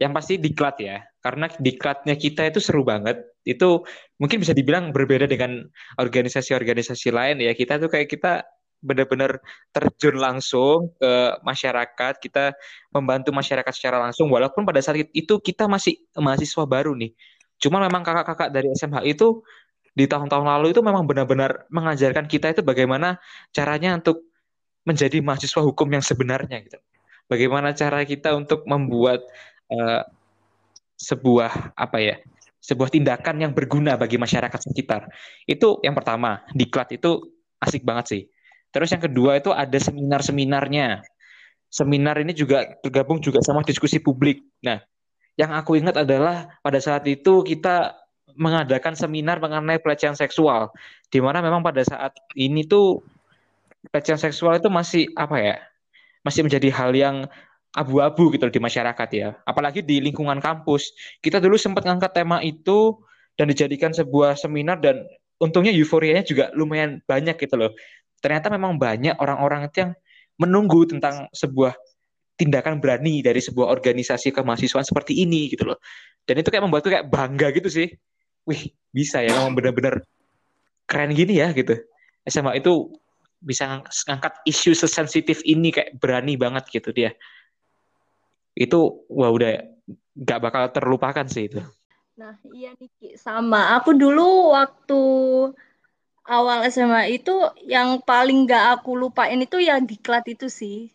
yang 0.00 0.16
pasti 0.16 0.40
diklat 0.40 0.80
ya. 0.80 1.04
Karena 1.20 1.52
diklatnya 1.52 2.16
kita 2.16 2.48
itu 2.48 2.58
seru 2.58 2.82
banget. 2.82 3.20
Itu 3.44 3.84
mungkin 4.16 4.40
bisa 4.40 4.56
dibilang 4.56 4.96
berbeda 4.96 5.28
dengan 5.28 5.60
organisasi-organisasi 6.00 7.12
lain 7.12 7.36
ya. 7.44 7.52
Kita 7.52 7.76
tuh 7.76 7.92
kayak 7.92 8.08
kita 8.08 8.42
benar-benar 8.80 9.44
terjun 9.76 10.16
langsung 10.16 10.96
ke 10.96 11.36
masyarakat. 11.44 12.16
Kita 12.16 12.56
membantu 12.96 13.30
masyarakat 13.36 13.72
secara 13.76 14.00
langsung. 14.00 14.32
Walaupun 14.32 14.64
pada 14.64 14.80
saat 14.80 15.04
itu 15.12 15.34
kita 15.36 15.68
masih 15.68 16.00
mahasiswa 16.16 16.64
baru 16.64 16.96
nih. 16.96 17.12
Cuma 17.60 17.76
memang 17.84 18.00
kakak-kakak 18.00 18.48
dari 18.56 18.72
SMH 18.72 19.04
itu 19.04 19.44
di 19.92 20.08
tahun-tahun 20.08 20.48
lalu 20.48 20.72
itu 20.72 20.80
memang 20.80 21.04
benar-benar 21.04 21.68
mengajarkan 21.68 22.24
kita 22.24 22.56
itu 22.56 22.64
bagaimana 22.64 23.20
caranya 23.52 24.00
untuk 24.00 24.24
menjadi 24.88 25.20
mahasiswa 25.20 25.60
hukum 25.60 25.92
yang 25.92 26.00
sebenarnya 26.00 26.64
gitu. 26.64 26.80
Bagaimana 27.28 27.76
cara 27.76 28.02
kita 28.02 28.34
untuk 28.34 28.64
membuat 28.64 29.22
eh, 29.70 30.02
sebuah 31.00 31.74
apa 31.78 31.98
ya? 32.02 32.16
Sebuah 32.60 32.92
tindakan 32.92 33.40
yang 33.40 33.52
berguna 33.56 33.96
bagi 33.96 34.20
masyarakat 34.20 34.60
sekitar. 34.60 35.08
Itu 35.48 35.80
yang 35.80 35.96
pertama, 35.96 36.44
diklat 36.52 36.92
itu 36.92 37.24
asik 37.56 37.86
banget 37.88 38.06
sih. 38.06 38.22
Terus 38.70 38.92
yang 38.92 39.02
kedua 39.02 39.40
itu 39.40 39.50
ada 39.50 39.78
seminar-seminarnya. 39.80 41.02
Seminar 41.70 42.18
ini 42.20 42.34
juga 42.34 42.66
tergabung 42.82 43.22
juga 43.22 43.40
sama 43.40 43.62
diskusi 43.64 44.02
publik. 44.02 44.42
Nah, 44.60 44.82
yang 45.38 45.54
aku 45.54 45.78
ingat 45.78 46.02
adalah 46.02 46.60
pada 46.60 46.78
saat 46.82 47.06
itu 47.06 47.42
kita 47.46 47.96
mengadakan 48.36 48.94
seminar 48.94 49.42
mengenai 49.42 49.82
pelecehan 49.82 50.14
seksual, 50.14 50.70
di 51.10 51.18
mana 51.18 51.42
memang 51.42 51.64
pada 51.64 51.82
saat 51.82 52.14
ini 52.36 52.66
tuh 52.66 53.02
pelecehan 53.90 54.20
seksual 54.20 54.60
itu 54.60 54.68
masih 54.70 55.08
apa 55.16 55.36
ya, 55.40 55.56
masih 56.22 56.46
menjadi 56.46 56.68
hal 56.70 56.90
yang 56.94 57.16
abu-abu 57.70 58.34
gitu 58.34 58.50
di 58.50 58.58
masyarakat 58.58 59.08
ya, 59.14 59.38
apalagi 59.46 59.80
di 59.84 60.02
lingkungan 60.02 60.42
kampus. 60.42 60.90
Kita 61.22 61.38
dulu 61.38 61.54
sempat 61.54 61.86
ngangkat 61.86 62.12
tema 62.14 62.42
itu 62.42 62.98
dan 63.38 63.46
dijadikan 63.46 63.94
sebuah 63.94 64.34
seminar 64.34 64.82
dan 64.82 65.06
untungnya 65.38 65.70
euforianya 65.72 66.26
juga 66.26 66.50
lumayan 66.52 66.98
banyak 67.06 67.38
gitu 67.38 67.54
loh. 67.56 67.72
Ternyata 68.20 68.52
memang 68.52 68.76
banyak 68.76 69.16
orang-orang 69.16 69.70
itu 69.70 69.76
yang 69.86 69.92
menunggu 70.36 70.84
tentang 70.88 71.30
sebuah 71.32 71.72
tindakan 72.36 72.80
berani 72.80 73.20
dari 73.20 73.40
sebuah 73.40 73.68
organisasi 73.68 74.32
kemahasiswaan 74.32 74.84
seperti 74.84 75.20
ini 75.24 75.52
gitu 75.52 75.68
loh. 75.68 75.78
Dan 76.24 76.40
itu 76.40 76.48
kayak 76.48 76.64
membuatku 76.64 76.88
kayak 76.88 77.08
bangga 77.08 77.52
gitu 77.52 77.68
sih. 77.68 77.88
Wih, 78.48 78.72
bisa 78.92 79.20
ya 79.20 79.36
memang 79.36 79.52
benar-benar 79.56 80.04
keren 80.88 81.12
gini 81.12 81.40
ya 81.40 81.52
gitu. 81.52 81.76
SMA 82.24 82.60
itu 82.60 82.92
bisa 83.40 83.80
ngangkat 84.08 84.44
isu 84.44 84.76
sesensitif 84.76 85.40
ini 85.48 85.72
kayak 85.72 85.96
berani 86.00 86.36
banget 86.36 86.68
gitu 86.68 86.92
dia. 86.92 87.12
Itu 88.54 89.06
wah 89.08 89.30
udah 89.30 89.64
nggak 90.16 90.40
bakal 90.42 90.62
terlupakan 90.74 91.26
sih 91.26 91.48
itu. 91.48 91.60
Nah, 92.20 92.36
iya 92.52 92.76
Niki, 92.76 93.16
sama. 93.16 93.80
Aku 93.80 93.96
dulu 93.96 94.52
waktu 94.52 95.02
awal 96.28 96.68
SMA 96.68 97.16
itu 97.16 97.32
yang 97.64 97.98
paling 98.04 98.44
nggak 98.44 98.80
aku 98.80 98.94
lupain 98.94 99.40
itu 99.40 99.56
yang 99.56 99.88
diklat 99.88 100.28
itu 100.28 100.52
sih. 100.52 100.92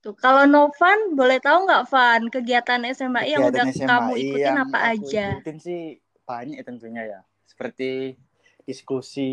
Tuh, 0.00 0.16
kalau 0.16 0.48
Novan 0.48 1.12
boleh 1.12 1.40
tahu 1.44 1.68
nggak 1.68 1.84
Van 1.92 2.22
kegiatan 2.32 2.80
SMA 2.96 3.36
yang 3.36 3.44
udah 3.44 3.68
Kegiatan 3.68 3.88
kamu 3.88 4.12
ikutin 4.16 4.40
yang 4.40 4.58
apa 4.64 4.78
aku 4.80 4.88
aja? 4.96 5.26
ikutin 5.36 5.58
sih 5.60 5.80
banyak 6.24 6.60
tentunya 6.64 7.02
ya. 7.04 7.20
Seperti 7.44 8.16
diskusi 8.64 9.28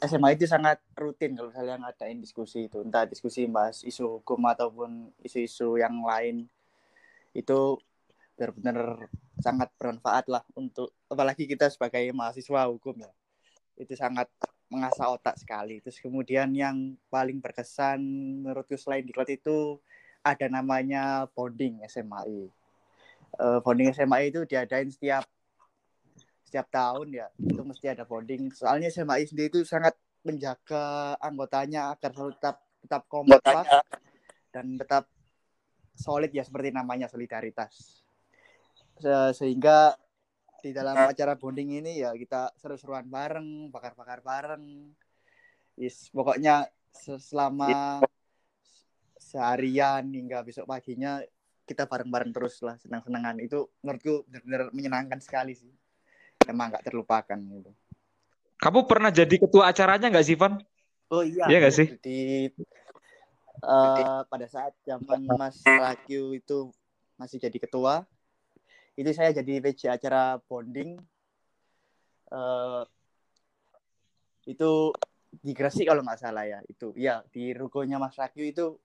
SMA 0.00 0.32
itu 0.32 0.48
sangat 0.48 0.80
rutin 0.96 1.36
kalau 1.36 1.52
misalnya 1.52 1.76
ngadain 1.76 2.18
diskusi 2.18 2.72
itu. 2.72 2.80
Entah 2.80 3.04
diskusi 3.04 3.44
bahas 3.44 3.84
isu 3.84 4.20
hukum 4.20 4.40
ataupun 4.48 5.12
isu-isu 5.20 5.76
yang 5.76 6.00
lain. 6.00 6.48
Itu 7.36 7.76
benar-benar 8.36 9.08
sangat 9.40 9.68
bermanfaat 9.76 10.28
lah 10.32 10.44
untuk 10.56 10.92
apalagi 11.08 11.44
kita 11.44 11.68
sebagai 11.68 12.08
mahasiswa 12.16 12.68
hukum 12.72 12.96
ya. 13.04 13.12
Itu 13.76 13.92
sangat 13.92 14.32
mengasah 14.72 15.12
otak 15.12 15.36
sekali. 15.36 15.78
Terus 15.84 16.00
kemudian 16.00 16.50
yang 16.56 16.96
paling 17.12 17.38
berkesan 17.38 18.00
menurutku 18.42 18.74
selain 18.80 19.04
diklat 19.04 19.30
itu 19.36 19.78
ada 20.24 20.46
namanya 20.50 21.28
bonding 21.30 21.84
SMAI. 21.86 22.50
Eh, 23.36 23.58
bonding 23.62 23.94
SMAI 23.94 24.32
itu 24.34 24.42
diadain 24.48 24.90
setiap 24.90 25.28
setiap 26.42 26.66
tahun 26.72 27.14
ya. 27.14 27.28
Itu 27.38 27.62
mesti 27.62 27.86
ada 27.94 28.02
bonding. 28.02 28.50
Soalnya 28.50 28.90
SMAI 28.90 29.28
sendiri 29.28 29.52
itu 29.52 29.62
sangat 29.62 29.94
menjaga 30.26 31.14
anggotanya 31.22 31.94
agar 31.94 32.10
selalu 32.10 32.32
tetap 32.34 32.56
tetap 32.82 33.02
kompak 33.06 33.66
dan 34.50 34.78
tetap 34.78 35.06
solid 35.96 36.30
ya 36.30 36.44
seperti 36.44 36.70
namanya 36.70 37.08
solidaritas. 37.08 38.04
Se- 39.00 39.32
Sehingga 39.34 39.96
di 40.60 40.70
dalam 40.76 40.94
acara 40.96 41.32
bonding 41.34 41.80
ini 41.80 42.04
ya 42.04 42.12
kita 42.12 42.52
seru-seruan 42.60 43.08
bareng, 43.08 43.72
bakar-bakar 43.72 44.20
bareng. 44.20 44.92
Is, 45.76 46.08
pokoknya 46.12 46.68
se- 46.92 47.20
selama 47.20 48.00
seharian 49.16 50.04
hingga 50.12 50.40
besok 50.44 50.68
paginya 50.68 51.20
kita 51.66 51.84
bareng-bareng 51.84 52.30
terus 52.30 52.62
lah 52.62 52.78
senang-senangan 52.78 53.42
itu 53.42 53.66
menurutku 53.82 54.22
benar-benar 54.30 54.70
menyenangkan 54.70 55.18
sekali 55.18 55.52
sih 55.56 55.72
emang 56.46 56.70
nggak 56.70 56.86
terlupakan 56.86 57.34
gitu 57.36 57.72
Kamu 58.56 58.88
pernah 58.88 59.12
jadi 59.12 59.36
ketua 59.36 59.68
acaranya 59.68 60.08
nggak 60.08 60.24
sih, 60.24 60.36
Van? 60.38 60.56
oh 61.12 61.20
iya 61.20 61.44
Iya 61.50 61.56
nggak 61.60 61.74
sih? 61.76 61.86
di 62.00 62.48
eh, 63.60 64.20
pada 64.26 64.46
saat 64.48 64.72
zaman 64.84 65.28
Mas 65.36 65.60
Rakyu 65.64 66.36
itu 66.36 66.72
masih 67.16 67.40
jadi 67.40 67.56
ketua 67.56 68.04
itu 68.96 69.12
saya 69.12 69.32
jadi 69.32 69.60
PJ 69.60 69.92
acara 69.92 70.40
bonding 70.48 70.96
Eh, 72.26 72.82
itu 74.50 74.70
di 75.42 75.52
Gresik 75.54 75.86
kalau 75.86 76.02
nggak 76.02 76.22
salah 76.22 76.46
ya 76.46 76.58
itu 76.70 76.94
ya 76.98 77.22
di 77.30 77.54
rukonya 77.54 77.98
Mas 77.98 78.18
Rakyu 78.18 78.50
itu 78.50 78.78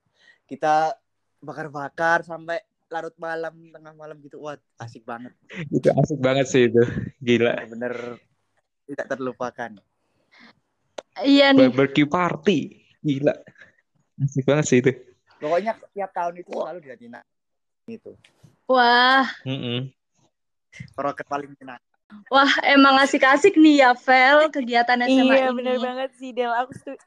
kita 0.45 0.97
bakar-bakar 1.41 2.21
sampai 2.25 2.61
larut 2.91 3.15
malam 3.17 3.71
tengah 3.71 3.93
malam 3.95 4.19
gitu 4.21 4.41
wah 4.41 4.57
asik 4.77 5.07
banget 5.07 5.31
Itu 5.71 5.89
asik 5.95 6.19
banget 6.19 6.45
sih 6.49 6.67
itu. 6.69 6.83
Gila. 7.23 7.65
bener 7.71 8.19
tidak 8.89 9.07
terlupakan 9.09 9.71
Iya 11.21 11.51
nih. 11.53 11.69
Barbecue 11.69 12.07
party. 12.07 12.59
Gila. 13.03 13.35
Asik 14.21 14.45
banget 14.45 14.65
sih 14.69 14.77
itu. 14.79 14.91
pokoknya 15.37 15.73
tiap 15.91 16.13
tahun 16.13 16.37
itu 16.37 16.53
selalu 16.53 16.79
diadain 16.85 17.17
itu 17.89 18.13
Wah, 18.69 19.25
Mm-mm. 19.43 19.89
proker 20.93 21.25
paling 21.25 21.49
menyenangkan 21.49 21.89
wah 22.29 22.51
emang 22.61 22.95
asik-asik 23.01 23.57
nih 23.57 23.81
ya, 23.81 23.91
Vel, 23.97 24.47
kegiatan 24.47 24.99
SMA 25.01 25.33
Iya 25.33 25.47
ini. 25.49 25.57
bener 25.57 25.77
banget 25.79 26.09
sih 26.15 26.29
Del. 26.31 26.51
Aku 26.51 26.71
setuju. 26.75 26.99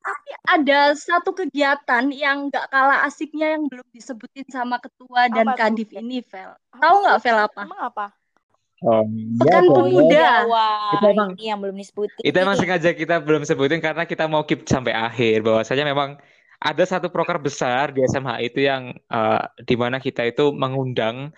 Tapi 0.00 0.30
ada 0.46 0.94
satu 0.94 1.34
kegiatan 1.34 2.04
yang 2.14 2.46
nggak 2.46 2.70
kalah 2.70 3.02
asiknya 3.02 3.58
yang 3.58 3.66
belum 3.66 3.82
disebutin 3.90 4.46
sama 4.46 4.78
ketua 4.78 5.26
dan 5.26 5.50
Apa 5.50 5.58
kadif 5.58 5.90
Vel? 5.90 5.98
ini, 5.98 6.22
Vel. 6.22 6.54
Tahu 6.72 6.94
nggak, 7.02 7.18
Vel, 7.20 7.38
apa? 7.42 7.62
Emang 7.66 7.82
apa? 7.82 8.06
Oh, 8.86 9.02
iya 9.02 9.40
Pekan 9.42 9.64
dong. 9.66 9.74
Pemuda. 9.82 10.14
iya, 10.14 10.34
wah, 10.46 10.94
Itu 10.94 11.06
emang- 11.10 11.32
ini 11.34 11.44
yang 11.50 11.58
belum 11.58 11.74
disebutin. 11.74 12.22
Itu 12.22 12.36
emang 12.38 12.54
sengaja 12.54 12.90
kita 12.92 13.18
belum 13.18 13.42
sebutin 13.42 13.80
karena 13.82 14.06
kita 14.06 14.30
mau 14.30 14.46
keep 14.46 14.62
sampai 14.62 14.94
akhir. 14.94 15.42
Bahwasanya 15.42 15.82
memang 15.82 16.22
ada 16.60 16.84
satu 16.88 17.12
proker 17.12 17.36
besar 17.36 17.92
di 17.92 18.00
SMH 18.00 18.32
itu 18.40 18.64
yang 18.64 18.96
eh, 18.96 19.44
di 19.60 19.76
mana 19.76 20.00
kita 20.00 20.24
itu 20.24 20.52
mengundang 20.56 21.32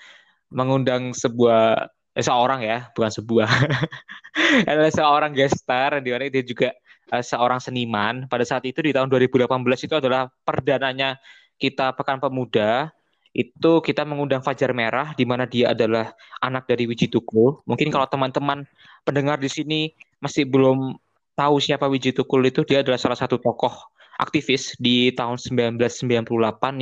mengundang 0.49 1.13
sebuah 1.13 1.91
eh, 2.17 2.25
seorang 2.25 2.61
ya, 2.65 2.79
bukan 2.95 3.13
sebuah. 3.13 3.49
adalah 4.71 4.93
seorang 4.93 5.33
gestar 5.35 6.01
di 6.01 6.11
mana 6.15 6.31
dia 6.31 6.45
juga 6.45 6.75
eh, 7.13 7.25
seorang 7.25 7.61
seniman. 7.63 8.27
Pada 8.31 8.45
saat 8.47 8.65
itu 8.65 8.81
di 8.83 8.95
tahun 8.95 9.11
2018 9.11 9.47
itu 9.87 9.95
adalah 9.99 10.31
perdananya 10.47 11.19
kita 11.61 11.95
Pekan 11.95 12.23
Pemuda. 12.23 12.91
Itu 13.37 13.85
kita 13.85 14.03
mengundang 14.09 14.41
Fajar 14.41 14.73
Merah 14.73 15.13
di 15.15 15.23
mana 15.29 15.45
dia 15.45 15.71
adalah 15.77 16.11
anak 16.43 16.65
dari 16.67 16.89
Wiji 16.89 17.13
Tukul. 17.13 17.61
Mungkin 17.69 17.93
kalau 17.93 18.09
teman-teman 18.09 18.65
pendengar 19.05 19.39
di 19.39 19.47
sini 19.53 19.93
masih 20.19 20.49
belum 20.49 20.97
tahu 21.39 21.63
siapa 21.63 21.87
Wiji 21.87 22.17
Tukul 22.17 22.49
itu, 22.51 22.67
dia 22.67 22.83
adalah 22.83 22.99
salah 22.99 23.15
satu 23.15 23.39
tokoh 23.39 23.98
aktivis 24.19 24.75
di 24.77 25.15
tahun 25.15 25.39
1998 25.39 26.29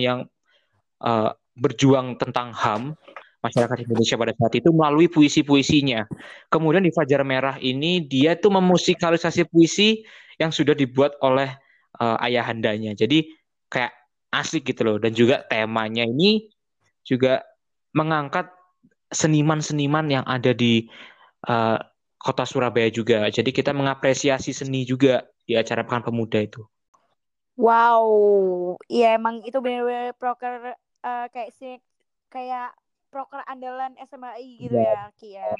yang 0.01 0.25
eh, 1.05 1.31
berjuang 1.57 2.16
tentang 2.20 2.53
HAM 2.53 2.96
masyarakat 3.44 3.87
Indonesia 3.87 4.16
pada 4.18 4.33
saat 4.35 4.55
itu 4.59 4.68
melalui 4.75 5.07
puisi-puisinya. 5.07 6.09
Kemudian 6.51 6.83
di 6.83 6.90
Fajar 6.90 7.22
Merah 7.22 7.57
ini 7.62 8.03
dia 8.03 8.35
tuh 8.35 8.51
memusikalisasi 8.51 9.46
puisi 9.46 10.03
yang 10.40 10.51
sudah 10.51 10.75
dibuat 10.75 11.14
oleh 11.22 11.53
eh, 12.01 12.16
ayahandanya. 12.27 12.96
Jadi 12.96 13.29
kayak 13.70 13.92
asik 14.35 14.68
gitu 14.68 14.83
loh 14.85 14.96
dan 14.99 15.14
juga 15.14 15.46
temanya 15.46 16.05
ini 16.05 16.51
juga 17.07 17.40
mengangkat 17.94 18.51
seniman-seniman 19.14 20.11
yang 20.11 20.25
ada 20.27 20.51
di 20.51 20.88
eh, 21.46 21.79
kota 22.18 22.42
Surabaya 22.42 22.90
juga. 22.90 23.29
Jadi 23.31 23.55
kita 23.55 23.70
mengapresiasi 23.70 24.51
seni 24.51 24.83
juga 24.83 25.22
di 25.46 25.55
acara 25.55 25.87
Pekan 25.87 26.03
Pemuda 26.03 26.42
itu. 26.42 26.66
Wow, 27.57 28.09
iya 28.92 29.16
emang 29.16 29.40
itu 29.49 29.57
bener-bener 29.64 30.12
proker 30.21 30.77
eh, 30.77 31.27
kayak 31.33 31.51
sih 31.57 31.81
kayak 32.29 32.77
proker 33.09 33.40
andalan 33.49 33.97
SMAI 33.97 34.61
gitu 34.61 34.77
ya, 34.77 35.09
Ki 35.16 35.40
ya. 35.40 35.57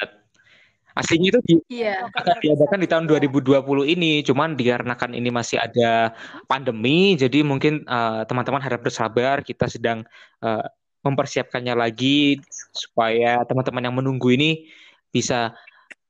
Aslinya 0.96 1.28
itu 1.32 1.40
di- 1.44 1.64
Iya. 1.80 2.04
Proker 2.09 2.20
akan 2.20 2.37
diadakan 2.40 2.78
di 2.80 2.88
tahun 2.88 3.04
terbesar 3.09 3.32
2020 3.32 3.85
ini, 3.88 4.20
cuman 4.24 4.56
dikarenakan 4.56 5.12
ini 5.16 5.28
masih 5.32 5.56
ada 5.61 6.12
pandemi, 6.44 7.16
jadi 7.16 7.40
mungkin 7.40 7.85
eh, 7.88 8.22
teman-teman 8.28 8.61
harap 8.61 8.85
bersabar. 8.85 9.40
Kita 9.40 9.64
sedang 9.64 10.04
eh, 10.44 10.64
mempersiapkannya 11.00 11.74
lagi 11.76 12.40
supaya 12.76 13.40
teman-teman 13.48 13.88
yang 13.88 13.96
menunggu 13.96 14.37
ini 14.37 14.68
bisa 15.09 15.54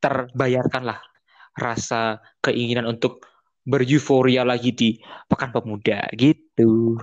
terbayarkan 0.03 0.83
lah 0.83 0.99
rasa 1.55 2.19
keinginan 2.43 2.91
untuk 2.91 3.23
beryuforia 3.67 4.47
lagi 4.47 4.71
di 4.71 4.89
Pekan 5.27 5.51
Pemuda 5.51 6.07
gitu. 6.15 6.97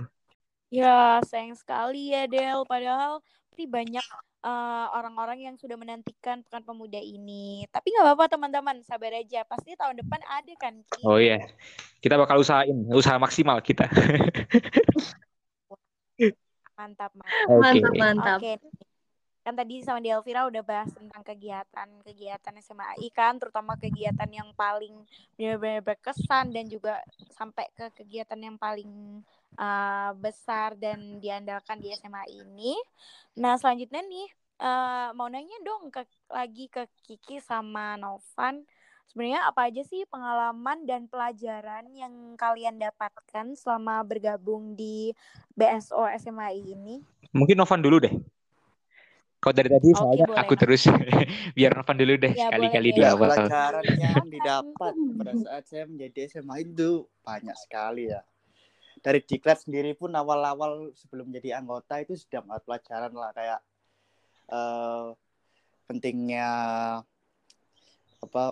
Ya, 0.72 1.20
sayang 1.28 1.54
sekali 1.54 2.10
ya 2.10 2.24
Del. 2.26 2.64
Padahal 2.66 3.20
pasti 3.52 3.70
banyak 3.70 4.02
eh, 4.42 4.86
orang-orang 4.96 5.46
yang 5.46 5.54
sudah 5.60 5.78
menantikan 5.78 6.42
Pekan 6.42 6.64
Pemuda 6.66 6.98
ini. 6.98 7.62
Tapi 7.70 7.94
nggak 7.94 8.04
apa-apa 8.10 8.26
teman-teman, 8.32 8.82
sabar 8.82 9.14
aja. 9.14 9.46
Pasti 9.46 9.76
tahun 9.78 10.02
depan 10.02 10.18
ada 10.24 10.52
kan, 10.58 10.74
Ki? 10.82 11.04
Oh 11.06 11.20
iya, 11.20 11.38
kita 12.02 12.18
bakal 12.18 12.42
usahain, 12.42 12.74
usaha 12.90 13.20
maksimal 13.20 13.62
kita. 13.62 13.86
Mantap, 16.74 17.14
mantap. 17.14 17.46
Oke. 17.54 17.62
Mantap, 17.62 17.94
mantap. 17.94 18.38
Oke. 18.42 18.52
Kan 19.44 19.54
tadi 19.54 19.84
sama 19.84 20.00
Delvira 20.00 20.48
udah 20.48 20.64
bahas 20.64 20.88
tentang 20.96 21.20
kegiatan-kegiatan 21.20 22.54
SMAI 22.64 23.08
kan, 23.12 23.36
terutama 23.36 23.76
kegiatan 23.76 24.26
yang 24.32 24.48
paling 24.56 25.04
benar-benar 25.36 25.84
berkesan 25.84 26.48
dan 26.48 26.64
juga 26.64 27.04
sampai 27.28 27.68
ke 27.76 27.92
kegiatan 27.92 28.40
yang 28.40 28.56
paling 28.56 29.20
uh, 29.60 30.16
besar 30.16 30.72
dan 30.80 31.20
diandalkan 31.20 31.76
di 31.76 31.92
SMA 31.92 32.24
ini. 32.32 32.72
Nah, 33.36 33.60
selanjutnya 33.60 34.00
nih 34.00 34.28
uh, 34.64 35.12
mau 35.12 35.28
nanya 35.28 35.60
dong 35.60 35.92
ke 35.92 36.08
lagi 36.32 36.72
ke 36.72 36.88
Kiki 37.04 37.36
sama 37.44 38.00
Novan 38.00 38.64
Sebenarnya 39.14 39.46
apa 39.46 39.70
aja 39.70 39.82
sih 39.86 40.02
pengalaman 40.10 40.88
dan 40.88 41.06
pelajaran 41.06 41.86
yang 41.94 42.34
kalian 42.34 42.80
dapatkan 42.80 43.54
selama 43.54 44.02
bergabung 44.02 44.74
di 44.74 45.14
BSO 45.54 46.08
SMAI 46.18 46.74
ini? 46.74 46.98
Mungkin 47.30 47.54
Novan 47.54 47.78
dulu 47.78 48.02
deh. 48.02 48.14
Kau 49.44 49.52
dari 49.52 49.68
tadi 49.68 49.92
Oke, 49.92 50.00
soalnya 50.00 50.24
boleh. 50.24 50.40
aku 50.40 50.54
terus 50.56 50.88
biar 51.56 51.76
Novan 51.76 52.00
dulu 52.00 52.16
deh 52.16 52.32
Ya, 52.32 52.48
sekali-kali 52.48 52.88
di 52.88 52.92
deh. 52.96 53.04
Ya, 53.04 53.12
awal. 53.12 53.28
pelajaran 53.28 53.84
yang 54.00 54.24
didapat 54.32 54.94
pada 55.20 55.32
saat 55.36 55.64
saya 55.68 55.84
menjadi 55.84 56.32
SMA 56.32 56.64
itu 56.64 57.04
banyak 57.20 57.52
sekali 57.60 58.08
ya. 58.08 58.24
Dari 59.04 59.20
diklat 59.20 59.60
sendiri 59.60 59.92
pun 59.92 60.16
awal-awal 60.16 60.96
sebelum 60.96 61.28
jadi 61.28 61.60
anggota 61.60 62.00
itu 62.00 62.16
sudah 62.16 62.40
mendapat 62.40 62.64
pelajaran 62.64 63.12
lah 63.12 63.30
kayak 63.36 63.60
eh, 64.48 65.06
pentingnya 65.92 66.50
apa 68.24 68.44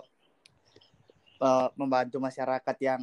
eh, 1.41 1.67
membantu 1.73 2.21
masyarakat 2.21 2.75
yang 2.85 3.01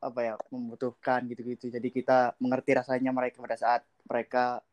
apa 0.00 0.20
ya 0.24 0.34
membutuhkan 0.48 1.28
gitu-gitu. 1.28 1.68
Jadi 1.68 1.92
kita 1.92 2.32
mengerti 2.40 2.72
rasanya 2.72 3.12
mereka 3.12 3.44
pada 3.44 3.60
saat 3.60 3.84
mereka 4.08 4.64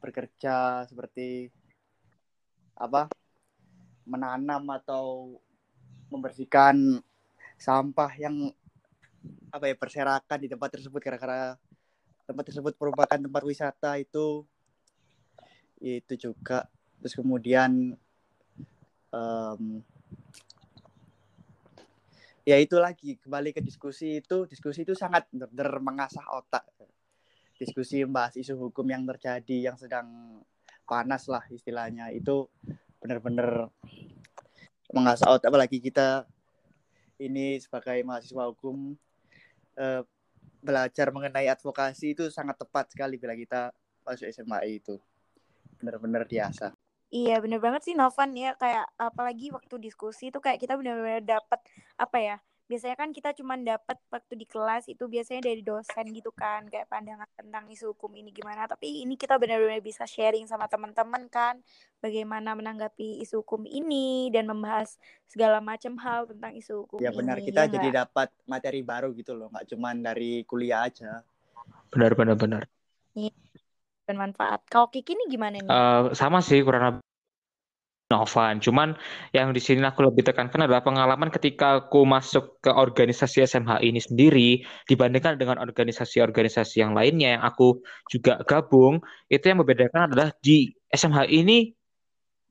bekerja 0.00 0.88
seperti 0.88 1.52
apa 2.80 3.12
menanam 4.08 4.64
atau 4.72 5.36
membersihkan 6.08 7.04
sampah 7.60 8.10
yang 8.16 8.48
apa 9.52 9.68
ya 9.68 9.76
berserakan 9.76 10.38
di 10.40 10.48
tempat 10.48 10.72
tersebut. 10.72 10.98
Gara-gara 11.04 11.60
tempat 12.24 12.44
tersebut 12.48 12.72
merupakan 12.80 13.20
tempat 13.20 13.42
wisata 13.44 14.00
itu 14.00 14.48
itu 15.78 16.14
juga. 16.16 16.64
Terus 17.00 17.14
kemudian 17.16 17.92
em, 19.12 19.62
ya 22.48 22.56
itu 22.56 22.76
lagi 22.80 23.20
kembali 23.20 23.52
ke 23.52 23.60
diskusi 23.60 24.24
itu. 24.24 24.48
Diskusi 24.48 24.88
itu 24.88 24.96
sangat 24.96 25.28
benar-benar 25.28 25.78
mengasah 25.84 26.24
otak. 26.32 26.64
Diskusi 27.60 28.00
membahas 28.08 28.40
isu 28.40 28.56
hukum 28.56 28.88
yang 28.88 29.04
terjadi 29.04 29.68
yang 29.68 29.76
sedang 29.76 30.40
panas 30.90 31.30
lah 31.30 31.46
istilahnya. 31.54 32.10
Itu 32.10 32.50
benar-benar 32.98 33.70
mengasah 34.90 35.30
otak 35.30 35.54
apalagi 35.54 35.78
kita 35.78 36.26
ini 37.22 37.62
sebagai 37.62 38.02
mahasiswa 38.02 38.50
hukum 38.50 38.98
eh, 39.78 40.02
belajar 40.58 41.14
mengenai 41.14 41.46
advokasi 41.46 42.18
itu 42.18 42.26
sangat 42.28 42.58
tepat 42.58 42.90
sekali 42.90 43.14
bila 43.14 43.38
kita 43.38 43.70
masuk 44.02 44.26
SMAI 44.26 44.82
itu. 44.82 44.98
Benar-benar 45.78 46.26
biasa. 46.26 46.74
Iya 47.10 47.42
bener 47.42 47.58
banget 47.62 47.86
sih 47.86 47.94
Novan 47.94 48.34
ya. 48.34 48.58
Kayak 48.58 48.90
apalagi 48.98 49.54
waktu 49.54 49.74
diskusi 49.78 50.34
itu 50.34 50.42
kayak 50.42 50.58
kita 50.58 50.74
benar-benar 50.74 51.22
dapat 51.22 51.60
apa 51.94 52.18
ya 52.18 52.36
biasanya 52.70 52.94
kan 52.94 53.10
kita 53.10 53.34
cuma 53.34 53.58
dapat 53.58 53.98
waktu 54.14 54.38
di 54.38 54.46
kelas 54.46 54.86
itu 54.86 55.10
biasanya 55.10 55.50
dari 55.50 55.58
dosen 55.66 56.06
gitu 56.14 56.30
kan 56.30 56.70
kayak 56.70 56.86
pandangan 56.86 57.26
tentang 57.34 57.66
isu 57.66 57.98
hukum 57.98 58.14
ini 58.14 58.30
gimana. 58.30 58.70
Tapi 58.70 59.02
ini 59.02 59.18
kita 59.18 59.42
benar-benar 59.42 59.82
bisa 59.82 60.06
sharing 60.06 60.46
sama 60.46 60.70
teman-teman 60.70 61.26
kan 61.26 61.58
bagaimana 61.98 62.54
menanggapi 62.54 63.18
isu 63.26 63.42
hukum 63.42 63.66
ini 63.66 64.30
dan 64.30 64.46
membahas 64.46 65.02
segala 65.26 65.58
macam 65.58 65.98
hal 65.98 66.30
tentang 66.30 66.54
isu 66.54 66.86
hukum 66.86 67.02
ya 67.02 67.10
benar 67.10 67.42
ini 67.42 67.50
kita 67.50 67.66
ya 67.66 67.70
jadi 67.74 67.88
dapat 68.06 68.30
materi 68.46 68.86
baru 68.86 69.10
gitu 69.18 69.34
loh 69.34 69.50
nggak 69.50 69.66
cuman 69.74 70.06
dari 70.06 70.46
kuliah 70.46 70.86
aja. 70.86 71.26
Benar 71.90 72.14
benar 72.14 72.38
benar. 72.38 72.62
bermanfaat. 74.06 74.66
Kalau 74.66 74.90
Kiki 74.90 75.14
nih 75.14 75.26
gimana 75.30 75.58
nih? 75.58 75.70
Eh, 75.70 76.02
sama 76.18 76.42
sih 76.42 76.62
kurang 76.66 76.82
lebih 76.86 77.09
Novan. 78.10 78.58
Cuman 78.58 78.98
yang 79.30 79.54
di 79.54 79.62
sini 79.62 79.80
aku 79.86 80.02
lebih 80.02 80.26
tekankan 80.26 80.66
adalah 80.66 80.82
pengalaman 80.82 81.30
ketika 81.30 81.86
aku 81.86 82.02
masuk 82.02 82.58
ke 82.58 82.70
organisasi 82.74 83.46
SMH 83.46 83.80
ini 83.86 84.02
sendiri 84.02 84.50
dibandingkan 84.90 85.38
dengan 85.38 85.62
organisasi-organisasi 85.62 86.82
yang 86.82 86.92
lainnya 86.92 87.38
yang 87.38 87.42
aku 87.46 87.78
juga 88.10 88.42
gabung, 88.44 88.98
itu 89.30 89.46
yang 89.46 89.62
membedakan 89.62 90.10
adalah 90.10 90.34
di 90.42 90.74
SMH 90.90 91.30
ini 91.30 91.70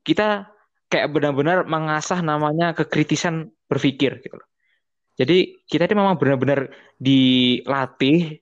kita 0.00 0.48
kayak 0.88 1.12
benar-benar 1.12 1.68
mengasah 1.68 2.24
namanya 2.24 2.72
kekritisan 2.72 3.52
berpikir 3.68 4.18
gitu 4.24 4.40
loh. 4.40 4.48
Jadi 5.20 5.60
kita 5.68 5.84
ini 5.84 5.94
memang 6.00 6.16
benar-benar 6.16 6.72
dilatih 6.96 8.40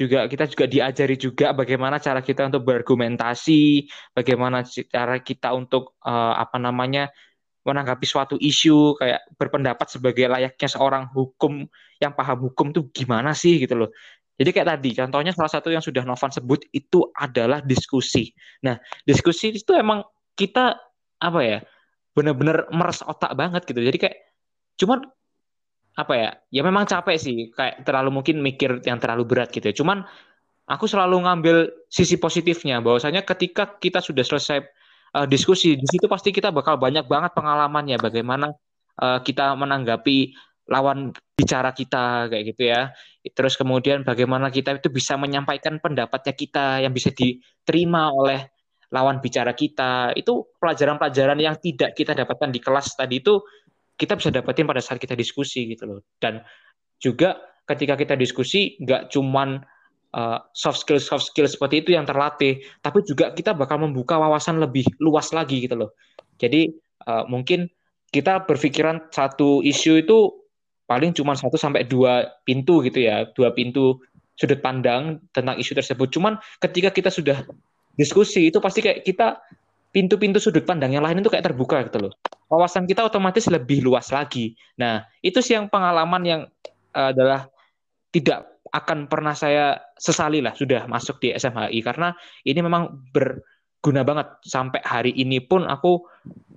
juga 0.00 0.24
kita 0.24 0.48
juga 0.48 0.64
diajari 0.64 1.16
juga 1.20 1.52
bagaimana 1.52 2.00
cara 2.00 2.24
kita 2.24 2.48
untuk 2.48 2.64
berargumentasi, 2.64 3.84
bagaimana 4.16 4.64
cara 4.64 5.20
kita 5.20 5.52
untuk 5.52 6.00
eh, 6.00 6.34
apa 6.40 6.56
namanya 6.56 7.12
menanggapi 7.60 8.06
suatu 8.08 8.40
isu 8.40 8.96
kayak 8.96 9.36
berpendapat 9.36 9.84
sebagai 9.92 10.24
layaknya 10.24 10.68
seorang 10.68 11.12
hukum 11.12 11.68
yang 12.00 12.16
paham 12.16 12.48
hukum 12.48 12.72
tuh 12.72 12.88
gimana 12.88 13.36
sih 13.36 13.60
gitu 13.60 13.76
loh. 13.76 13.92
Jadi 14.40 14.56
kayak 14.56 14.68
tadi 14.72 14.90
contohnya 14.96 15.32
salah 15.36 15.52
satu 15.52 15.68
yang 15.68 15.84
sudah 15.84 16.00
Novan 16.00 16.32
sebut 16.32 16.64
itu 16.72 17.04
adalah 17.12 17.60
diskusi. 17.60 18.32
Nah, 18.64 18.80
diskusi 19.04 19.52
itu 19.52 19.76
emang 19.76 20.00
kita 20.32 20.80
apa 21.20 21.40
ya 21.44 21.58
benar-benar 22.16 22.72
meres 22.72 23.04
otak 23.04 23.36
banget 23.36 23.68
gitu. 23.68 23.84
Jadi 23.84 23.98
kayak 24.00 24.16
cuman 24.80 25.04
apa 25.98 26.12
ya 26.14 26.30
ya 26.54 26.62
memang 26.62 26.86
capek 26.86 27.16
sih 27.18 27.36
kayak 27.50 27.82
terlalu 27.82 28.10
mungkin 28.14 28.38
mikir 28.40 28.80
yang 28.86 28.98
terlalu 29.02 29.26
berat 29.26 29.50
gitu 29.50 29.70
ya. 29.70 29.74
Cuman 29.74 30.06
aku 30.70 30.86
selalu 30.86 31.26
ngambil 31.26 31.56
sisi 31.90 32.16
positifnya 32.16 32.78
bahwasanya 32.78 33.26
ketika 33.26 33.78
kita 33.78 33.98
sudah 33.98 34.22
selesai 34.22 34.58
uh, 35.18 35.26
diskusi 35.26 35.74
di 35.74 35.86
situ 35.86 36.06
pasti 36.06 36.30
kita 36.30 36.54
bakal 36.54 36.78
banyak 36.78 37.06
banget 37.10 37.34
pengalamannya 37.34 37.98
bagaimana 37.98 38.54
uh, 39.02 39.18
kita 39.22 39.54
menanggapi 39.58 40.34
lawan 40.70 41.10
bicara 41.34 41.74
kita 41.74 42.30
kayak 42.30 42.54
gitu 42.54 42.70
ya 42.70 42.94
terus 43.34 43.58
kemudian 43.58 44.06
bagaimana 44.06 44.54
kita 44.54 44.78
itu 44.78 44.86
bisa 44.88 45.18
menyampaikan 45.18 45.82
pendapatnya 45.82 46.34
kita 46.38 46.66
yang 46.86 46.94
bisa 46.94 47.10
diterima 47.10 48.14
oleh 48.14 48.54
lawan 48.94 49.18
bicara 49.18 49.50
kita 49.54 50.14
itu 50.14 50.46
pelajaran-pelajaran 50.62 51.38
yang 51.42 51.58
tidak 51.58 51.98
kita 51.98 52.14
dapatkan 52.14 52.50
di 52.54 52.60
kelas 52.62 52.94
tadi 52.94 53.18
itu 53.18 53.42
kita 54.00 54.16
bisa 54.16 54.32
dapetin 54.32 54.64
pada 54.64 54.80
saat 54.80 54.96
kita 54.96 55.12
diskusi 55.12 55.68
gitu 55.68 55.84
loh. 55.84 56.00
Dan 56.16 56.40
juga 56.96 57.36
ketika 57.68 58.00
kita 58.00 58.16
diskusi 58.16 58.80
nggak 58.80 59.12
cuman 59.12 59.60
uh, 60.16 60.38
soft 60.56 60.82
skill 60.82 60.96
soft 60.96 61.28
skill 61.28 61.44
seperti 61.44 61.84
itu 61.84 61.92
yang 61.94 62.08
terlatih 62.08 62.58
tapi 62.80 63.04
juga 63.04 63.30
kita 63.36 63.52
bakal 63.52 63.84
membuka 63.84 64.16
wawasan 64.16 64.58
lebih 64.58 64.88
luas 64.98 65.30
lagi 65.36 65.68
gitu 65.68 65.76
loh. 65.76 65.92
Jadi 66.40 66.72
uh, 67.04 67.28
mungkin 67.28 67.68
kita 68.10 68.48
berpikiran 68.48 69.12
satu 69.12 69.60
isu 69.60 70.02
itu 70.02 70.18
paling 70.88 71.14
cuma 71.14 71.38
satu 71.38 71.54
sampai 71.54 71.86
dua 71.86 72.26
pintu 72.42 72.82
gitu 72.82 73.06
ya 73.06 73.28
dua 73.38 73.54
pintu 73.54 74.02
sudut 74.34 74.58
pandang 74.64 75.20
tentang 75.36 75.60
isu 75.60 75.76
tersebut. 75.76 76.08
Cuman 76.10 76.40
ketika 76.58 76.90
kita 76.90 77.12
sudah 77.12 77.44
diskusi 77.94 78.48
itu 78.48 78.58
pasti 78.58 78.80
kayak 78.80 79.04
kita 79.04 79.36
pintu-pintu 79.90 80.38
sudut 80.38 80.62
pandang 80.62 80.94
yang 80.94 81.02
lain 81.02 81.22
itu 81.22 81.30
kayak 81.30 81.50
terbuka 81.50 81.82
gitu 81.86 82.08
loh. 82.08 82.12
Wawasan 82.50 82.86
kita 82.86 83.06
otomatis 83.06 83.46
lebih 83.50 83.82
luas 83.82 84.10
lagi. 84.10 84.54
Nah 84.78 85.06
itu 85.22 85.38
sih 85.42 85.54
yang 85.58 85.70
pengalaman 85.70 86.22
yang 86.26 86.40
uh, 86.94 87.10
adalah 87.10 87.46
tidak 88.10 88.58
akan 88.70 89.10
pernah 89.10 89.34
saya 89.34 89.78
sesali 89.98 90.38
lah 90.38 90.54
sudah 90.54 90.86
masuk 90.86 91.18
di 91.18 91.34
SMHI 91.34 91.78
karena 91.82 92.14
ini 92.46 92.58
memang 92.62 93.10
berguna 93.10 94.06
banget. 94.06 94.26
Sampai 94.46 94.82
hari 94.82 95.14
ini 95.14 95.42
pun 95.42 95.66
aku 95.66 96.06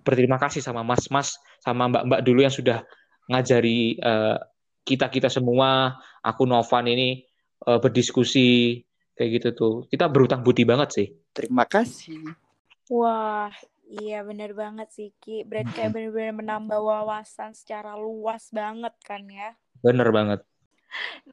berterima 0.05 0.37
kasih 0.37 0.61
sama 0.61 0.85
mas-mas 0.85 1.37
sama 1.61 1.89
mbak-mbak 1.89 2.21
dulu 2.21 2.39
yang 2.45 2.53
sudah 2.53 2.85
ngajari 3.29 3.97
uh, 4.01 4.37
kita 4.85 5.09
kita 5.09 5.29
semua. 5.29 5.97
Aku 6.21 6.45
Novan 6.45 6.85
ini 6.85 7.25
uh, 7.65 7.81
berdiskusi 7.81 8.81
kayak 9.17 9.29
gitu 9.41 9.49
tuh. 9.57 9.73
Kita 9.89 10.05
berutang 10.09 10.45
budi 10.45 10.65
banget 10.65 10.89
sih. 10.93 11.07
Terima 11.33 11.65
kasih 11.65 12.42
Wah, 12.91 13.51
iya 13.87 14.23
bener 14.27 14.51
banget 14.51 14.91
sih 14.91 15.09
Ki. 15.23 15.47
Berarti 15.47 15.71
kayak 15.71 15.91
bener-bener 15.95 16.35
menambah 16.35 16.79
wawasan 16.79 17.55
secara 17.55 17.95
luas 17.95 18.51
banget 18.51 18.93
kan 19.03 19.23
ya. 19.27 19.55
bener 19.83 20.15
banget 20.15 20.39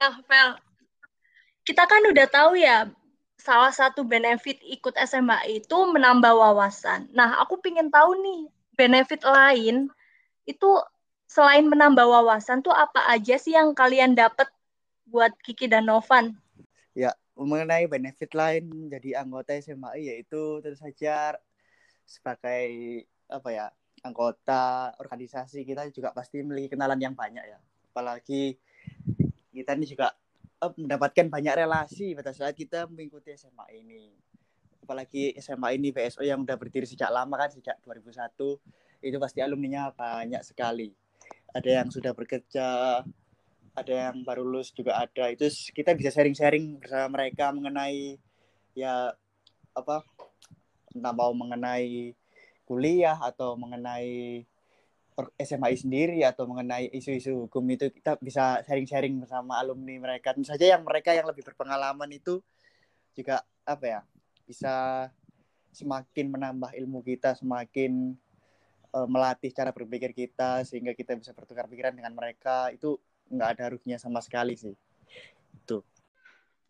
Nah, 0.01 0.25
Vel, 0.25 0.57
kita 1.69 1.85
kan 1.85 2.03
udah 2.09 2.27
tahu 2.33 2.57
ya 2.57 2.89
salah 3.37 3.73
satu 3.73 4.05
benefit 4.05 4.61
ikut 4.65 4.97
SMA 5.05 5.49
itu 5.49 5.77
menambah 5.77 6.33
wawasan. 6.33 7.09
Nah, 7.13 7.41
aku 7.41 7.61
pengen 7.61 7.93
tahu 7.93 8.17
nih 8.21 8.41
benefit 8.77 9.21
lain 9.25 9.93
itu 10.49 10.71
selain 11.29 11.69
menambah 11.69 12.05
wawasan 12.05 12.65
tuh 12.65 12.73
apa 12.73 13.07
aja 13.13 13.37
sih 13.37 13.53
yang 13.53 13.77
kalian 13.77 14.17
dapat 14.17 14.49
buat 15.09 15.37
Kiki 15.45 15.69
dan 15.69 15.89
Novan? 15.89 16.37
ya 16.95 17.15
mengenai 17.47 17.89
benefit 17.89 18.33
lain 18.37 18.93
jadi 18.93 19.25
anggota 19.25 19.57
SMAI 19.57 20.13
yaitu 20.17 20.61
tentu 20.61 20.77
saja 20.77 21.37
sebagai 22.05 22.69
apa 23.31 23.49
ya 23.55 23.67
anggota 24.03 24.93
organisasi 24.97 25.63
kita 25.63 25.89
juga 25.93 26.11
pasti 26.17 26.41
memiliki 26.41 26.75
kenalan 26.75 27.01
yang 27.01 27.15
banyak 27.15 27.45
ya. 27.45 27.59
Apalagi 27.93 28.57
kita 29.53 29.77
ini 29.77 29.87
juga 29.87 30.15
eh, 30.63 30.73
mendapatkan 30.75 31.27
banyak 31.29 31.55
relasi 31.65 32.17
pada 32.17 32.33
saat 32.33 32.57
kita 32.57 32.89
mengikuti 32.89 33.33
SMA 33.37 33.67
ini. 33.77 34.13
Apalagi 34.81 35.37
SMA 35.39 35.77
ini 35.77 35.95
BSO 35.95 36.25
yang 36.25 36.43
udah 36.43 36.57
berdiri 36.57 36.89
sejak 36.89 37.13
lama 37.13 37.37
kan 37.39 37.53
sejak 37.53 37.79
2001 37.85 38.35
itu 39.01 39.17
pasti 39.17 39.39
alumninya 39.41 39.93
banyak 39.95 40.43
sekali. 40.43 40.91
Ada 41.51 41.83
yang 41.83 41.89
sudah 41.91 42.13
bekerja 42.15 43.01
ada 43.81 44.13
yang 44.13 44.23
baru 44.23 44.45
lulus 44.45 44.71
juga 44.77 45.01
ada 45.01 45.33
itu 45.33 45.49
kita 45.73 45.97
bisa 45.97 46.13
sharing-sharing 46.13 46.79
bersama 46.79 47.21
mereka 47.21 47.51
mengenai 47.51 48.21
ya 48.77 49.13
apa 49.75 50.05
entah 50.95 51.15
mau 51.15 51.33
mengenai 51.33 52.15
kuliah 52.69 53.19
atau 53.19 53.59
mengenai 53.59 54.45
SMAI 55.37 55.77
sendiri 55.77 56.25
atau 56.25 56.49
mengenai 56.49 56.89
isu-isu 56.97 57.45
hukum 57.45 57.61
itu 57.69 57.93
kita 57.93 58.17
bisa 58.23 58.65
sharing-sharing 58.65 59.21
bersama 59.21 59.61
alumni 59.61 59.93
mereka. 60.01 60.33
Tentu 60.33 60.49
saja 60.49 60.65
yang 60.65 60.87
mereka 60.87 61.13
yang 61.13 61.29
lebih 61.29 61.45
berpengalaman 61.45 62.09
itu 62.15 62.41
juga 63.13 63.45
apa 63.69 63.85
ya 63.85 64.01
bisa 64.49 65.07
semakin 65.75 66.27
menambah 66.33 66.73
ilmu 66.73 67.05
kita, 67.05 67.37
semakin 67.37 68.17
uh, 68.95 69.09
melatih 69.11 69.53
cara 69.53 69.71
berpikir 69.71 70.15
kita 70.15 70.65
sehingga 70.67 70.97
kita 70.97 71.15
bisa 71.19 71.35
bertukar 71.37 71.69
pikiran 71.71 71.95
dengan 71.95 72.15
mereka 72.15 72.73
itu 72.73 72.97
nggak 73.31 73.49
ada 73.57 73.65
ruginya 73.73 73.99
sama 73.99 74.19
sekali 74.19 74.59
sih. 74.59 74.75
Itu. 75.55 75.87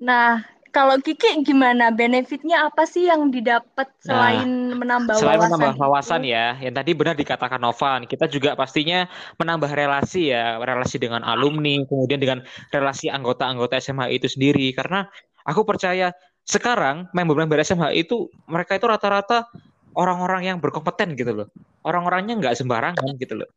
Nah, 0.01 0.45
kalau 0.71 1.03
Kiki 1.03 1.43
gimana? 1.43 1.91
Benefitnya 1.91 2.71
apa 2.71 2.87
sih 2.87 3.11
yang 3.11 3.33
didapat 3.35 3.91
nah, 3.91 4.05
selain 4.07 4.49
nah, 4.71 4.77
menambah 4.79 5.15
selain 5.19 5.41
wawasan 5.43 5.51
menambah 5.51 5.77
wawasan 5.83 6.23
ya 6.23 6.47
yang 6.63 6.75
tadi 6.79 6.91
benar 6.95 7.19
dikatakan 7.19 7.59
Novan 7.59 8.07
kita 8.07 8.31
juga 8.31 8.55
pastinya 8.55 9.11
menambah 9.37 9.67
relasi 9.67 10.31
ya 10.31 10.63
relasi 10.63 11.03
dengan 11.03 11.27
alumni 11.27 11.83
kemudian 11.85 12.23
dengan 12.23 12.39
relasi 12.71 13.11
anggota-anggota 13.11 13.83
SMA 13.83 14.15
itu 14.15 14.31
sendiri. 14.31 14.71
Karena 14.77 15.09
aku 15.43 15.67
percaya 15.67 16.15
sekarang 16.47 17.11
member-member 17.11 17.59
SMA 17.67 17.99
itu 17.99 18.31
mereka 18.47 18.79
itu 18.79 18.87
rata-rata 18.87 19.51
orang-orang 19.99 20.55
yang 20.55 20.57
berkompeten 20.63 21.19
gitu 21.19 21.35
loh. 21.35 21.49
Orang-orangnya 21.83 22.39
nggak 22.39 22.55
sembarangan 22.61 23.17
gitu 23.19 23.43
loh 23.43 23.51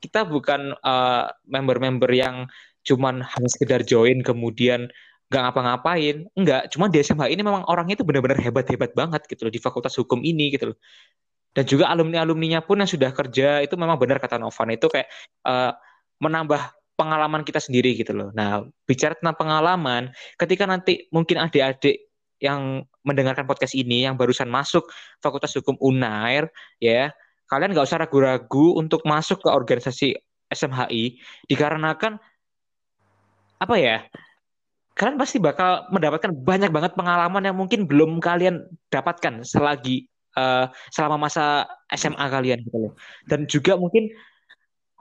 kita 0.00 0.28
bukan 0.28 0.76
uh, 0.84 1.32
member-member 1.48 2.10
yang 2.12 2.46
cuman 2.86 3.24
hanya 3.24 3.48
sekedar 3.50 3.82
join 3.82 4.22
kemudian 4.22 4.88
nggak 5.30 5.42
ngapa-ngapain. 5.42 6.26
Enggak 6.38 6.70
cuma 6.70 6.86
di 6.86 7.02
SMA 7.02 7.34
ini 7.34 7.42
memang 7.42 7.66
orangnya 7.66 7.98
itu 7.98 8.06
benar-benar 8.06 8.38
hebat-hebat 8.38 8.94
banget 8.94 9.26
gitu 9.26 9.48
loh 9.48 9.52
di 9.52 9.60
fakultas 9.60 9.94
hukum 9.98 10.22
ini 10.22 10.54
gitu 10.54 10.74
loh. 10.74 10.78
Dan 11.56 11.64
juga 11.64 11.88
alumni 11.88 12.20
alumninya 12.22 12.60
pun 12.60 12.84
yang 12.84 12.90
sudah 12.90 13.10
kerja 13.16 13.64
itu 13.64 13.74
memang 13.80 13.96
benar 13.96 14.20
kata 14.20 14.36
Novan 14.36 14.76
itu 14.76 14.86
kayak 14.92 15.08
uh, 15.48 15.72
menambah 16.20 16.60
pengalaman 16.96 17.42
kita 17.44 17.60
sendiri 17.60 17.96
gitu 17.96 18.12
loh. 18.12 18.28
Nah 18.36 18.64
bicara 18.84 19.16
tentang 19.16 19.36
pengalaman 19.36 20.12
ketika 20.36 20.64
nanti 20.68 21.08
mungkin 21.12 21.40
adik-adik 21.40 22.06
yang 22.36 22.84
mendengarkan 23.00 23.48
podcast 23.48 23.72
ini 23.72 24.04
yang 24.04 24.20
barusan 24.20 24.48
masuk 24.52 24.84
fakultas 25.24 25.56
hukum 25.56 25.76
Unair 25.80 26.52
ya 26.76 27.08
kalian 27.46 27.74
nggak 27.74 27.86
usah 27.86 28.02
ragu-ragu 28.02 28.78
untuk 28.78 29.02
masuk 29.06 29.42
ke 29.42 29.48
organisasi 29.50 30.18
SMHI 30.50 31.18
dikarenakan 31.50 32.18
apa 33.56 33.74
ya 33.80 34.04
kalian 34.96 35.20
pasti 35.20 35.36
bakal 35.36 35.84
mendapatkan 35.92 36.32
banyak 36.32 36.72
banget 36.72 36.96
pengalaman 36.96 37.44
yang 37.44 37.56
mungkin 37.56 37.84
belum 37.84 38.16
kalian 38.16 38.64
dapatkan 38.88 39.44
selagi 39.44 40.08
uh, 40.40 40.72
selama 40.88 41.28
masa 41.28 41.68
SMA 41.92 42.26
kalian 42.32 42.64
gitu 42.64 42.78
loh. 42.88 42.92
Dan 43.28 43.44
juga 43.44 43.76
mungkin 43.76 44.08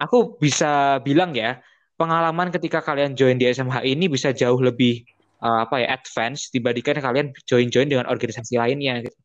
aku 0.03 0.35
bisa 0.35 0.99
bilang 0.99 1.31
ya, 1.31 1.63
pengalaman 1.95 2.51
ketika 2.51 2.83
kalian 2.83 3.15
join 3.15 3.39
di 3.39 3.47
SMH 3.47 3.87
ini 3.87 4.11
bisa 4.11 4.35
jauh 4.35 4.59
lebih 4.59 5.07
uh, 5.39 5.63
apa 5.63 5.79
ya 5.79 5.87
advance 5.95 6.51
dibandingkan 6.51 6.99
kalian 6.99 7.31
join-join 7.47 7.87
dengan 7.87 8.11
organisasi 8.11 8.59
lainnya 8.59 8.99
gitu. 8.99 9.19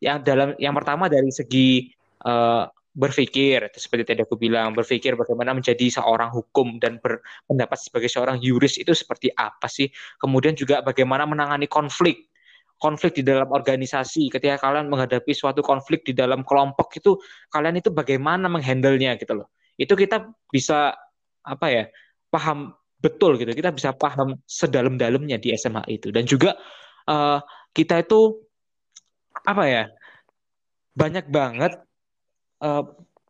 Yang 0.00 0.18
dalam 0.28 0.48
yang 0.56 0.72
pertama 0.72 1.12
dari 1.12 1.28
segi 1.28 1.92
uh, 2.26 2.66
berpikir 2.96 3.68
seperti 3.76 4.08
tadi 4.08 4.20
aku 4.24 4.40
bilang 4.40 4.72
berpikir 4.72 5.14
bagaimana 5.20 5.52
menjadi 5.52 6.00
seorang 6.00 6.32
hukum 6.32 6.80
dan 6.80 6.96
berpendapat 6.96 7.76
sebagai 7.76 8.08
seorang 8.08 8.40
yuris 8.40 8.80
itu 8.80 8.96
seperti 8.96 9.30
apa 9.36 9.68
sih? 9.68 9.86
Kemudian 10.18 10.56
juga 10.56 10.80
bagaimana 10.80 11.28
menangani 11.28 11.70
konflik 11.70 12.26
konflik 12.76 13.16
di 13.16 13.22
dalam 13.24 13.48
organisasi. 13.48 14.28
Ketika 14.28 14.60
kalian 14.60 14.88
menghadapi 14.92 15.32
suatu 15.32 15.64
konflik 15.64 16.04
di 16.04 16.12
dalam 16.12 16.44
kelompok 16.44 16.92
itu 16.96 17.16
kalian 17.52 17.80
itu 17.80 17.88
bagaimana 17.92 18.48
menghandlenya 18.52 19.16
gitu 19.20 19.32
loh. 19.44 19.48
Itu 19.76 19.96
kita 19.96 20.28
bisa 20.48 20.96
apa 21.44 21.66
ya 21.68 21.84
paham 22.28 22.72
betul 23.00 23.40
gitu. 23.40 23.52
Kita 23.52 23.72
bisa 23.72 23.92
paham 23.96 24.40
sedalam-dalamnya 24.44 25.40
di 25.40 25.56
SMA 25.56 25.84
itu. 25.88 26.12
Dan 26.12 26.28
juga 26.28 26.56
uh, 27.08 27.40
kita 27.72 28.04
itu 28.04 28.40
apa 29.44 29.64
ya 29.68 29.84
banyak 30.96 31.28
banget 31.28 31.85
uh, 32.62 32.84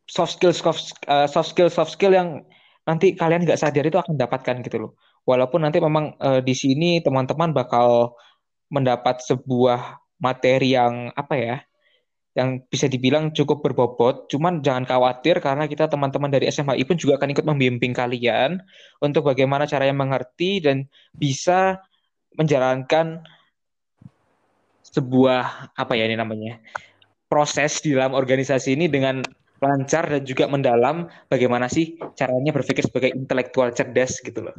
soft 0.06 0.38
skill 0.38 0.54
soft, 0.54 0.94
uh, 1.10 1.26
soft 1.26 1.50
skill 1.50 1.70
soft 1.70 1.94
skill 1.94 2.14
yang 2.14 2.46
nanti 2.86 3.18
kalian 3.18 3.42
nggak 3.42 3.58
sadar 3.58 3.82
itu 3.82 3.98
akan 3.98 4.14
dapatkan 4.14 4.62
gitu 4.62 4.76
loh. 4.78 4.92
Walaupun 5.26 5.66
nanti 5.66 5.82
memang 5.82 6.14
uh, 6.22 6.38
di 6.38 6.54
sini 6.54 7.02
teman-teman 7.02 7.50
bakal 7.50 8.14
mendapat 8.70 9.18
sebuah 9.26 9.98
materi 10.22 10.78
yang 10.78 11.10
apa 11.18 11.34
ya, 11.34 11.56
yang 12.38 12.62
bisa 12.70 12.86
dibilang 12.86 13.34
cukup 13.34 13.66
berbobot. 13.66 14.30
Cuman 14.30 14.62
jangan 14.62 14.86
khawatir 14.86 15.42
karena 15.42 15.66
kita 15.66 15.90
teman-teman 15.90 16.30
dari 16.30 16.46
SMHI 16.46 16.86
pun 16.86 16.94
juga 16.94 17.18
akan 17.18 17.34
ikut 17.34 17.42
membimbing 17.48 17.90
kalian 17.90 18.62
untuk 19.02 19.26
bagaimana 19.26 19.66
caranya 19.66 19.96
mengerti 19.98 20.62
dan 20.62 20.86
bisa 21.10 21.82
menjalankan 22.38 23.26
sebuah 24.86 25.74
apa 25.76 25.92
ya 25.92 26.08
ini 26.08 26.16
namanya 26.16 26.56
proses 27.26 27.82
di 27.82 27.94
dalam 27.94 28.14
organisasi 28.14 28.74
ini 28.78 28.86
dengan 28.86 29.22
lancar 29.60 30.12
dan 30.12 30.22
juga 30.22 30.44
mendalam 30.46 31.08
bagaimana 31.32 31.66
sih 31.66 31.96
caranya 32.12 32.52
berpikir 32.52 32.84
sebagai 32.84 33.10
intelektual 33.16 33.72
cerdas 33.72 34.20
gitu 34.20 34.44
loh. 34.44 34.56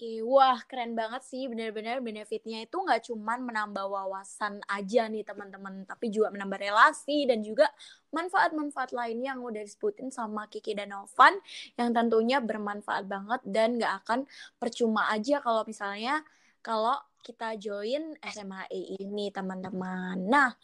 Oke, 0.00 0.24
wah 0.24 0.56
keren 0.64 0.96
banget 0.96 1.20
sih 1.28 1.44
benar-benar 1.44 2.00
benefitnya 2.00 2.64
itu 2.64 2.72
nggak 2.72 3.04
cuman 3.12 3.44
menambah 3.44 3.84
wawasan 3.84 4.56
aja 4.64 5.04
nih 5.12 5.20
teman-teman, 5.28 5.84
tapi 5.84 6.08
juga 6.08 6.32
menambah 6.32 6.56
relasi 6.56 7.28
dan 7.28 7.44
juga 7.44 7.68
manfaat-manfaat 8.08 8.96
lainnya 8.96 9.36
yang 9.36 9.44
udah 9.44 9.60
disebutin 9.60 10.08
sama 10.08 10.48
Kiki 10.48 10.72
dan 10.72 10.96
Novan 10.96 11.36
yang 11.76 11.92
tentunya 11.92 12.40
bermanfaat 12.40 13.04
banget 13.12 13.44
dan 13.44 13.76
nggak 13.76 13.92
akan 14.00 14.24
percuma 14.56 15.04
aja 15.12 15.36
kalau 15.44 15.68
misalnya 15.68 16.24
kalau 16.64 16.96
kita 17.20 17.60
join 17.60 18.16
SMHI 18.24 19.04
ini 19.04 19.28
teman-teman. 19.28 20.16
Nah, 20.16 20.56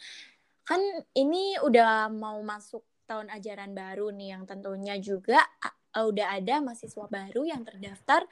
kan 0.66 0.83
ini 1.14 1.55
udah 1.62 2.11
mau 2.11 2.42
masuk 2.42 2.83
tahun 3.07 3.31
ajaran 3.31 3.70
baru 3.70 4.11
nih 4.11 4.35
yang 4.35 4.42
tentunya 4.50 4.98
juga 4.98 5.38
uh, 5.62 6.05
udah 6.05 6.37
ada 6.37 6.61
mahasiswa 6.61 7.07
baru 7.07 7.46
yang 7.46 7.62
terdaftar 7.62 8.26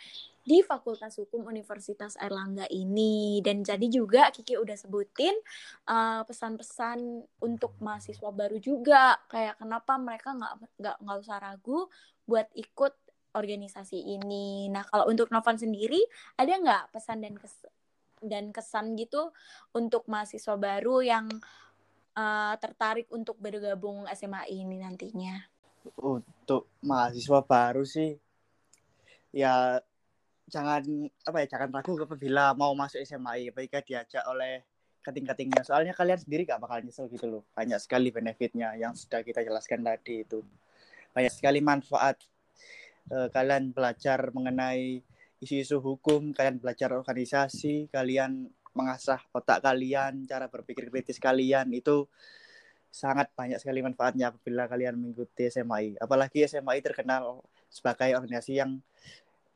di 0.45 0.61
Fakultas 0.61 1.17
Hukum 1.17 1.49
Universitas 1.49 2.19
Airlangga 2.21 2.69
ini 2.69 3.41
dan 3.41 3.65
jadi 3.65 3.87
juga 3.89 4.29
Kiki 4.29 4.61
udah 4.61 4.77
sebutin 4.77 5.33
uh, 5.89 6.27
pesan-pesan 6.27 7.25
untuk 7.41 7.79
mahasiswa 7.81 8.29
baru 8.29 8.61
juga 8.61 9.17
kayak 9.33 9.63
kenapa 9.63 9.97
mereka 9.97 10.37
nggak 10.37 10.53
nggak 10.77 10.97
nggak 11.01 11.19
usah 11.23 11.39
ragu 11.41 11.89
buat 12.29 12.51
ikut 12.53 12.93
organisasi 13.35 13.99
ini. 13.99 14.71
Nah 14.71 14.85
kalau 14.87 15.11
untuk 15.11 15.33
Novan 15.33 15.59
sendiri 15.59 15.99
ada 16.39 16.55
nggak 16.55 16.93
pesan 16.93 17.25
dan 17.25 17.35
kes 17.39 17.67
dan 18.25 18.45
kesan 18.55 18.97
gitu 18.97 19.33
untuk 19.77 20.09
mahasiswa 20.09 20.57
baru 20.57 21.05
yang 21.05 21.27
uh, 22.15 22.55
tertarik 22.59 23.11
untuk 23.11 23.39
bergabung 23.39 24.07
SMA 24.15 24.51
ini 24.51 24.81
nantinya? 24.81 25.39
Untuk 26.01 26.73
mahasiswa 26.81 27.45
baru 27.45 27.85
sih, 27.85 28.17
ya 29.35 29.79
jangan 30.49 31.11
apa 31.25 31.37
ya 31.45 31.47
jangan 31.51 31.69
ragu 31.73 31.97
apabila 32.01 32.53
mau 32.57 32.73
masuk 32.73 33.01
SMA 33.05 33.53
baiknya 33.53 33.81
diajak 33.85 34.25
oleh 34.29 34.65
keting-ketingnya 35.05 35.61
soalnya 35.65 35.93
kalian 35.93 36.17
sendiri 36.17 36.49
gak 36.49 36.65
bakal 36.65 36.81
nyesel 36.81 37.13
gitu 37.13 37.29
loh. 37.29 37.43
Banyak 37.53 37.77
sekali 37.77 38.09
benefitnya 38.09 38.73
yang 38.81 38.97
sudah 38.97 39.21
kita 39.21 39.45
jelaskan 39.45 39.85
tadi 39.85 40.25
itu. 40.25 40.41
Banyak 41.13 41.33
sekali 41.33 41.61
manfaat 41.61 42.17
uh, 43.13 43.29
kalian 43.29 43.77
belajar 43.77 44.33
mengenai 44.33 45.05
isu-isu 45.45 45.77
hukum 45.85 46.33
kalian 46.33 46.57
belajar 46.57 46.97
organisasi 46.97 47.93
kalian 47.93 48.49
mengasah 48.75 49.23
otak 49.31 49.63
kalian, 49.63 50.27
cara 50.27 50.51
berpikir 50.51 50.91
kritis 50.91 51.23
kalian 51.23 51.71
itu 51.71 52.11
sangat 52.95 53.27
banyak 53.35 53.59
sekali 53.59 53.83
manfaatnya 53.83 54.31
apabila 54.31 54.71
kalian 54.71 54.95
mengikuti 54.95 55.51
SMAI. 55.51 55.99
Apalagi 55.99 56.47
SMAI 56.47 56.79
terkenal 56.79 57.43
sebagai 57.67 58.15
organisasi 58.15 58.63
yang 58.63 58.79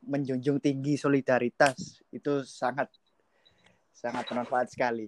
menjunjung 0.03 0.59
tinggi 0.59 0.99
solidaritas. 0.99 2.03
Itu 2.11 2.43
sangat 2.43 2.91
sangat 3.95 4.27
bermanfaat 4.27 4.71
sekali. 4.71 5.07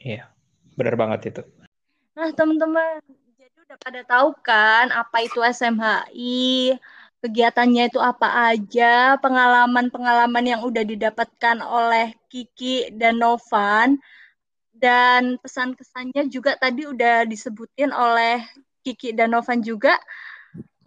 Iya, 0.00 0.28
benar 0.76 0.96
banget 0.96 1.32
itu. 1.32 1.42
Nah, 2.16 2.32
teman-teman, 2.32 3.00
jadi 3.36 3.56
udah 3.64 3.78
pada 3.80 4.00
tahu 4.04 4.28
kan 4.40 4.88
apa 4.92 5.24
itu 5.24 5.40
SMHI, 5.44 6.76
kegiatannya 7.26 7.90
itu 7.90 7.98
apa 7.98 8.54
aja, 8.54 9.18
pengalaman-pengalaman 9.18 10.44
yang 10.46 10.60
udah 10.62 10.86
didapatkan 10.86 11.58
oleh 11.58 12.14
Kiki 12.30 12.94
dan 12.94 13.18
Novan, 13.18 13.98
dan 14.70 15.34
pesan-pesannya 15.42 16.30
juga 16.30 16.54
tadi 16.54 16.86
udah 16.86 17.26
disebutin 17.26 17.90
oleh 17.90 18.46
Kiki 18.86 19.10
dan 19.10 19.34
Novan 19.34 19.58
juga. 19.66 19.98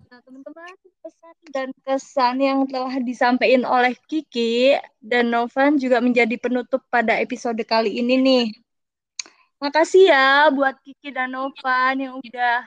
Nah, 0.07 0.23
teman-teman, 0.23 0.73
pesan 1.03 1.35
dan 1.51 1.69
kesan 1.83 2.35
yang 2.39 2.59
telah 2.71 2.95
disampaikan 3.03 3.67
oleh 3.67 3.93
Kiki 4.07 4.79
dan 5.03 5.27
Novan 5.29 5.75
juga 5.75 5.99
menjadi 5.99 6.39
penutup 6.39 6.81
pada 6.87 7.19
episode 7.19 7.59
kali 7.67 7.99
ini 7.99 8.15
nih. 8.15 8.45
Makasih 9.59 10.07
ya 10.07 10.47
buat 10.55 10.79
Kiki 10.79 11.11
dan 11.11 11.35
Novan 11.35 11.99
yang 11.99 12.15
udah 12.23 12.63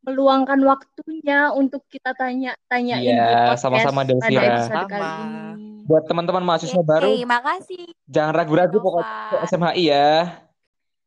meluangkan 0.00 0.58
waktunya 0.62 1.50
untuk 1.50 1.82
kita 1.86 2.14
tanya-tanyain 2.14 3.02
Iya, 3.02 3.18
di 3.18 3.34
podcast 3.44 3.62
sama-sama, 3.62 4.00
pada 4.02 4.08
Delvira. 4.08 4.42
episode 4.46 4.86
kali 4.86 5.02
Sama. 5.02 5.22
ini. 5.22 5.66
Buat 5.84 6.04
teman-teman 6.04 6.44
mahasiswa 6.44 6.76
Yeay, 6.76 6.84
baru, 6.86 7.08
makasih. 7.24 7.84
jangan 8.04 8.32
ragu-ragu 8.36 8.76
pokoknya 8.76 9.08
SMHI 9.42 9.84
ya. 9.88 10.10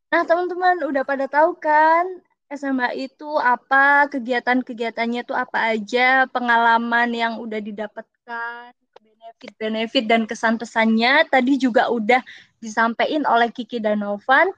Nah, 0.09 0.21
teman-teman 0.25 0.75
udah 0.83 1.03
pada 1.05 1.25
tahu 1.25 1.55
kan 1.55 2.03
SMA 2.49 2.91
itu 2.99 3.29
apa, 3.37 4.11
kegiatan-kegiatannya 4.11 5.23
itu 5.23 5.31
apa 5.31 5.71
aja, 5.71 6.27
pengalaman 6.27 7.07
yang 7.13 7.39
udah 7.39 7.63
didapatkan, 7.63 8.75
benefit-benefit 8.99 10.03
dan 10.03 10.27
kesan-pesannya 10.27 11.31
tadi 11.31 11.55
juga 11.55 11.87
udah 11.87 12.19
disampaikan 12.59 13.23
oleh 13.23 13.47
Kiki 13.49 13.79
dan 13.79 14.03
Novan. 14.03 14.51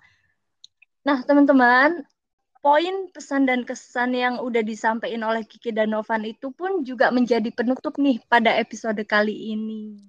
Nah, 1.04 1.22
teman-teman, 1.22 2.02
poin 2.64 3.12
pesan 3.12 3.44
dan 3.44 3.68
kesan 3.68 4.16
yang 4.16 4.40
udah 4.40 4.64
disampaikan 4.64 5.20
oleh 5.28 5.44
Kiki 5.44 5.76
dan 5.76 5.92
Novan 5.92 6.24
itu 6.24 6.48
pun 6.56 6.88
juga 6.88 7.12
menjadi 7.12 7.52
penutup 7.52 8.00
nih 8.00 8.24
pada 8.32 8.56
episode 8.56 9.04
kali 9.04 9.52
ini. 9.52 10.00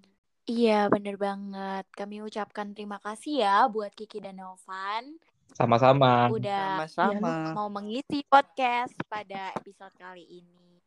Iya, 0.47 0.87
bener 0.87 1.19
banget. 1.19 1.83
Kami 1.91 2.23
ucapkan 2.23 2.71
terima 2.71 3.03
kasih 3.03 3.43
ya 3.43 3.67
buat 3.67 3.91
Kiki 3.91 4.23
dan 4.23 4.39
Novan 4.39 5.19
Sama-sama. 5.51 6.31
udah 6.31 6.87
Sama-sama. 6.87 7.51
mau 7.59 7.67
mengisi 7.67 8.23
podcast 8.31 8.95
pada 9.11 9.51
episode 9.59 9.93
kali 9.99 10.23
ini. 10.23 10.79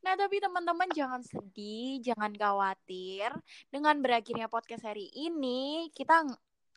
Nah, 0.00 0.14
tapi 0.16 0.38
teman-teman 0.38 0.88
jangan 0.94 1.20
sedih, 1.26 2.00
jangan 2.00 2.32
khawatir. 2.32 3.34
Dengan 3.68 3.98
berakhirnya 3.98 4.46
podcast 4.46 4.86
hari 4.86 5.10
ini, 5.12 5.90
kita 5.92 6.24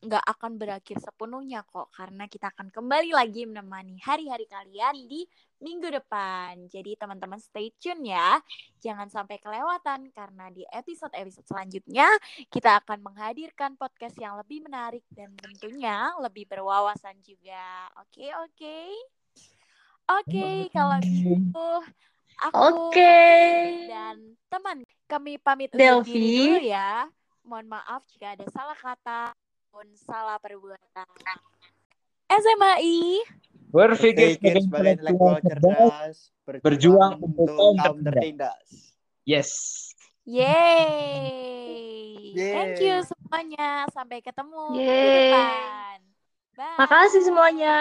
nggak 0.03 0.25
akan 0.35 0.59
berakhir 0.59 0.99
sepenuhnya 0.99 1.63
kok, 1.63 1.87
karena 1.95 2.27
kita 2.27 2.51
akan 2.51 2.67
kembali 2.67 3.15
lagi 3.15 3.47
menemani 3.47 3.95
hari-hari 4.03 4.43
kalian 4.51 5.07
di 5.07 5.23
minggu 5.63 5.87
depan. 5.87 6.67
Jadi 6.67 6.99
teman-teman 6.99 7.39
stay 7.39 7.71
tune 7.79 8.11
ya, 8.11 8.35
jangan 8.83 9.07
sampai 9.07 9.39
kelewatan 9.39 10.11
karena 10.11 10.51
di 10.51 10.67
episode-episode 10.67 11.47
selanjutnya 11.47 12.11
kita 12.51 12.83
akan 12.83 12.99
menghadirkan 12.99 13.79
podcast 13.79 14.19
yang 14.19 14.35
lebih 14.35 14.59
menarik 14.67 15.07
dan 15.15 15.31
tentunya 15.39 16.11
lebih 16.19 16.43
berwawasan 16.51 17.15
juga. 17.23 17.87
Oke, 18.03 18.27
oke. 18.43 18.79
Oke, 20.03 20.67
kalau 20.75 20.99
gitu 20.99 21.69
aku 22.43 22.91
Oke. 22.91 23.15
dan 23.87 24.35
teman 24.51 24.83
kami 25.07 25.39
pamit 25.39 25.71
undur 25.71 26.03
diri 26.03 26.19
Delvi. 26.19 26.35
dulu 26.43 26.59
ya. 26.67 27.07
Mohon 27.43 27.79
maaf 27.79 28.01
jika 28.11 28.35
ada 28.35 28.45
salah 28.51 28.75
kata 28.75 29.31
maupun 29.73 29.89
salah 29.97 30.37
perbuatan. 30.37 31.09
SMAI. 32.29 33.25
Berpikir 33.73 34.37
sebagai 34.37 35.01
intelektual 35.01 35.41
cerdas, 35.41 36.29
berjuang 36.45 37.17
untuk 37.17 37.57
kaum 37.57 37.97
tertindas. 38.05 38.93
Yes. 39.25 39.49
Yeay. 40.29 41.73
Thank 42.37 42.85
you 42.85 43.01
semuanya. 43.01 43.89
Sampai 43.89 44.21
ketemu 44.21 44.77
depan. 44.77 45.97
Bye. 46.53 46.77
Makasih 46.77 47.25
semuanya. 47.25 47.73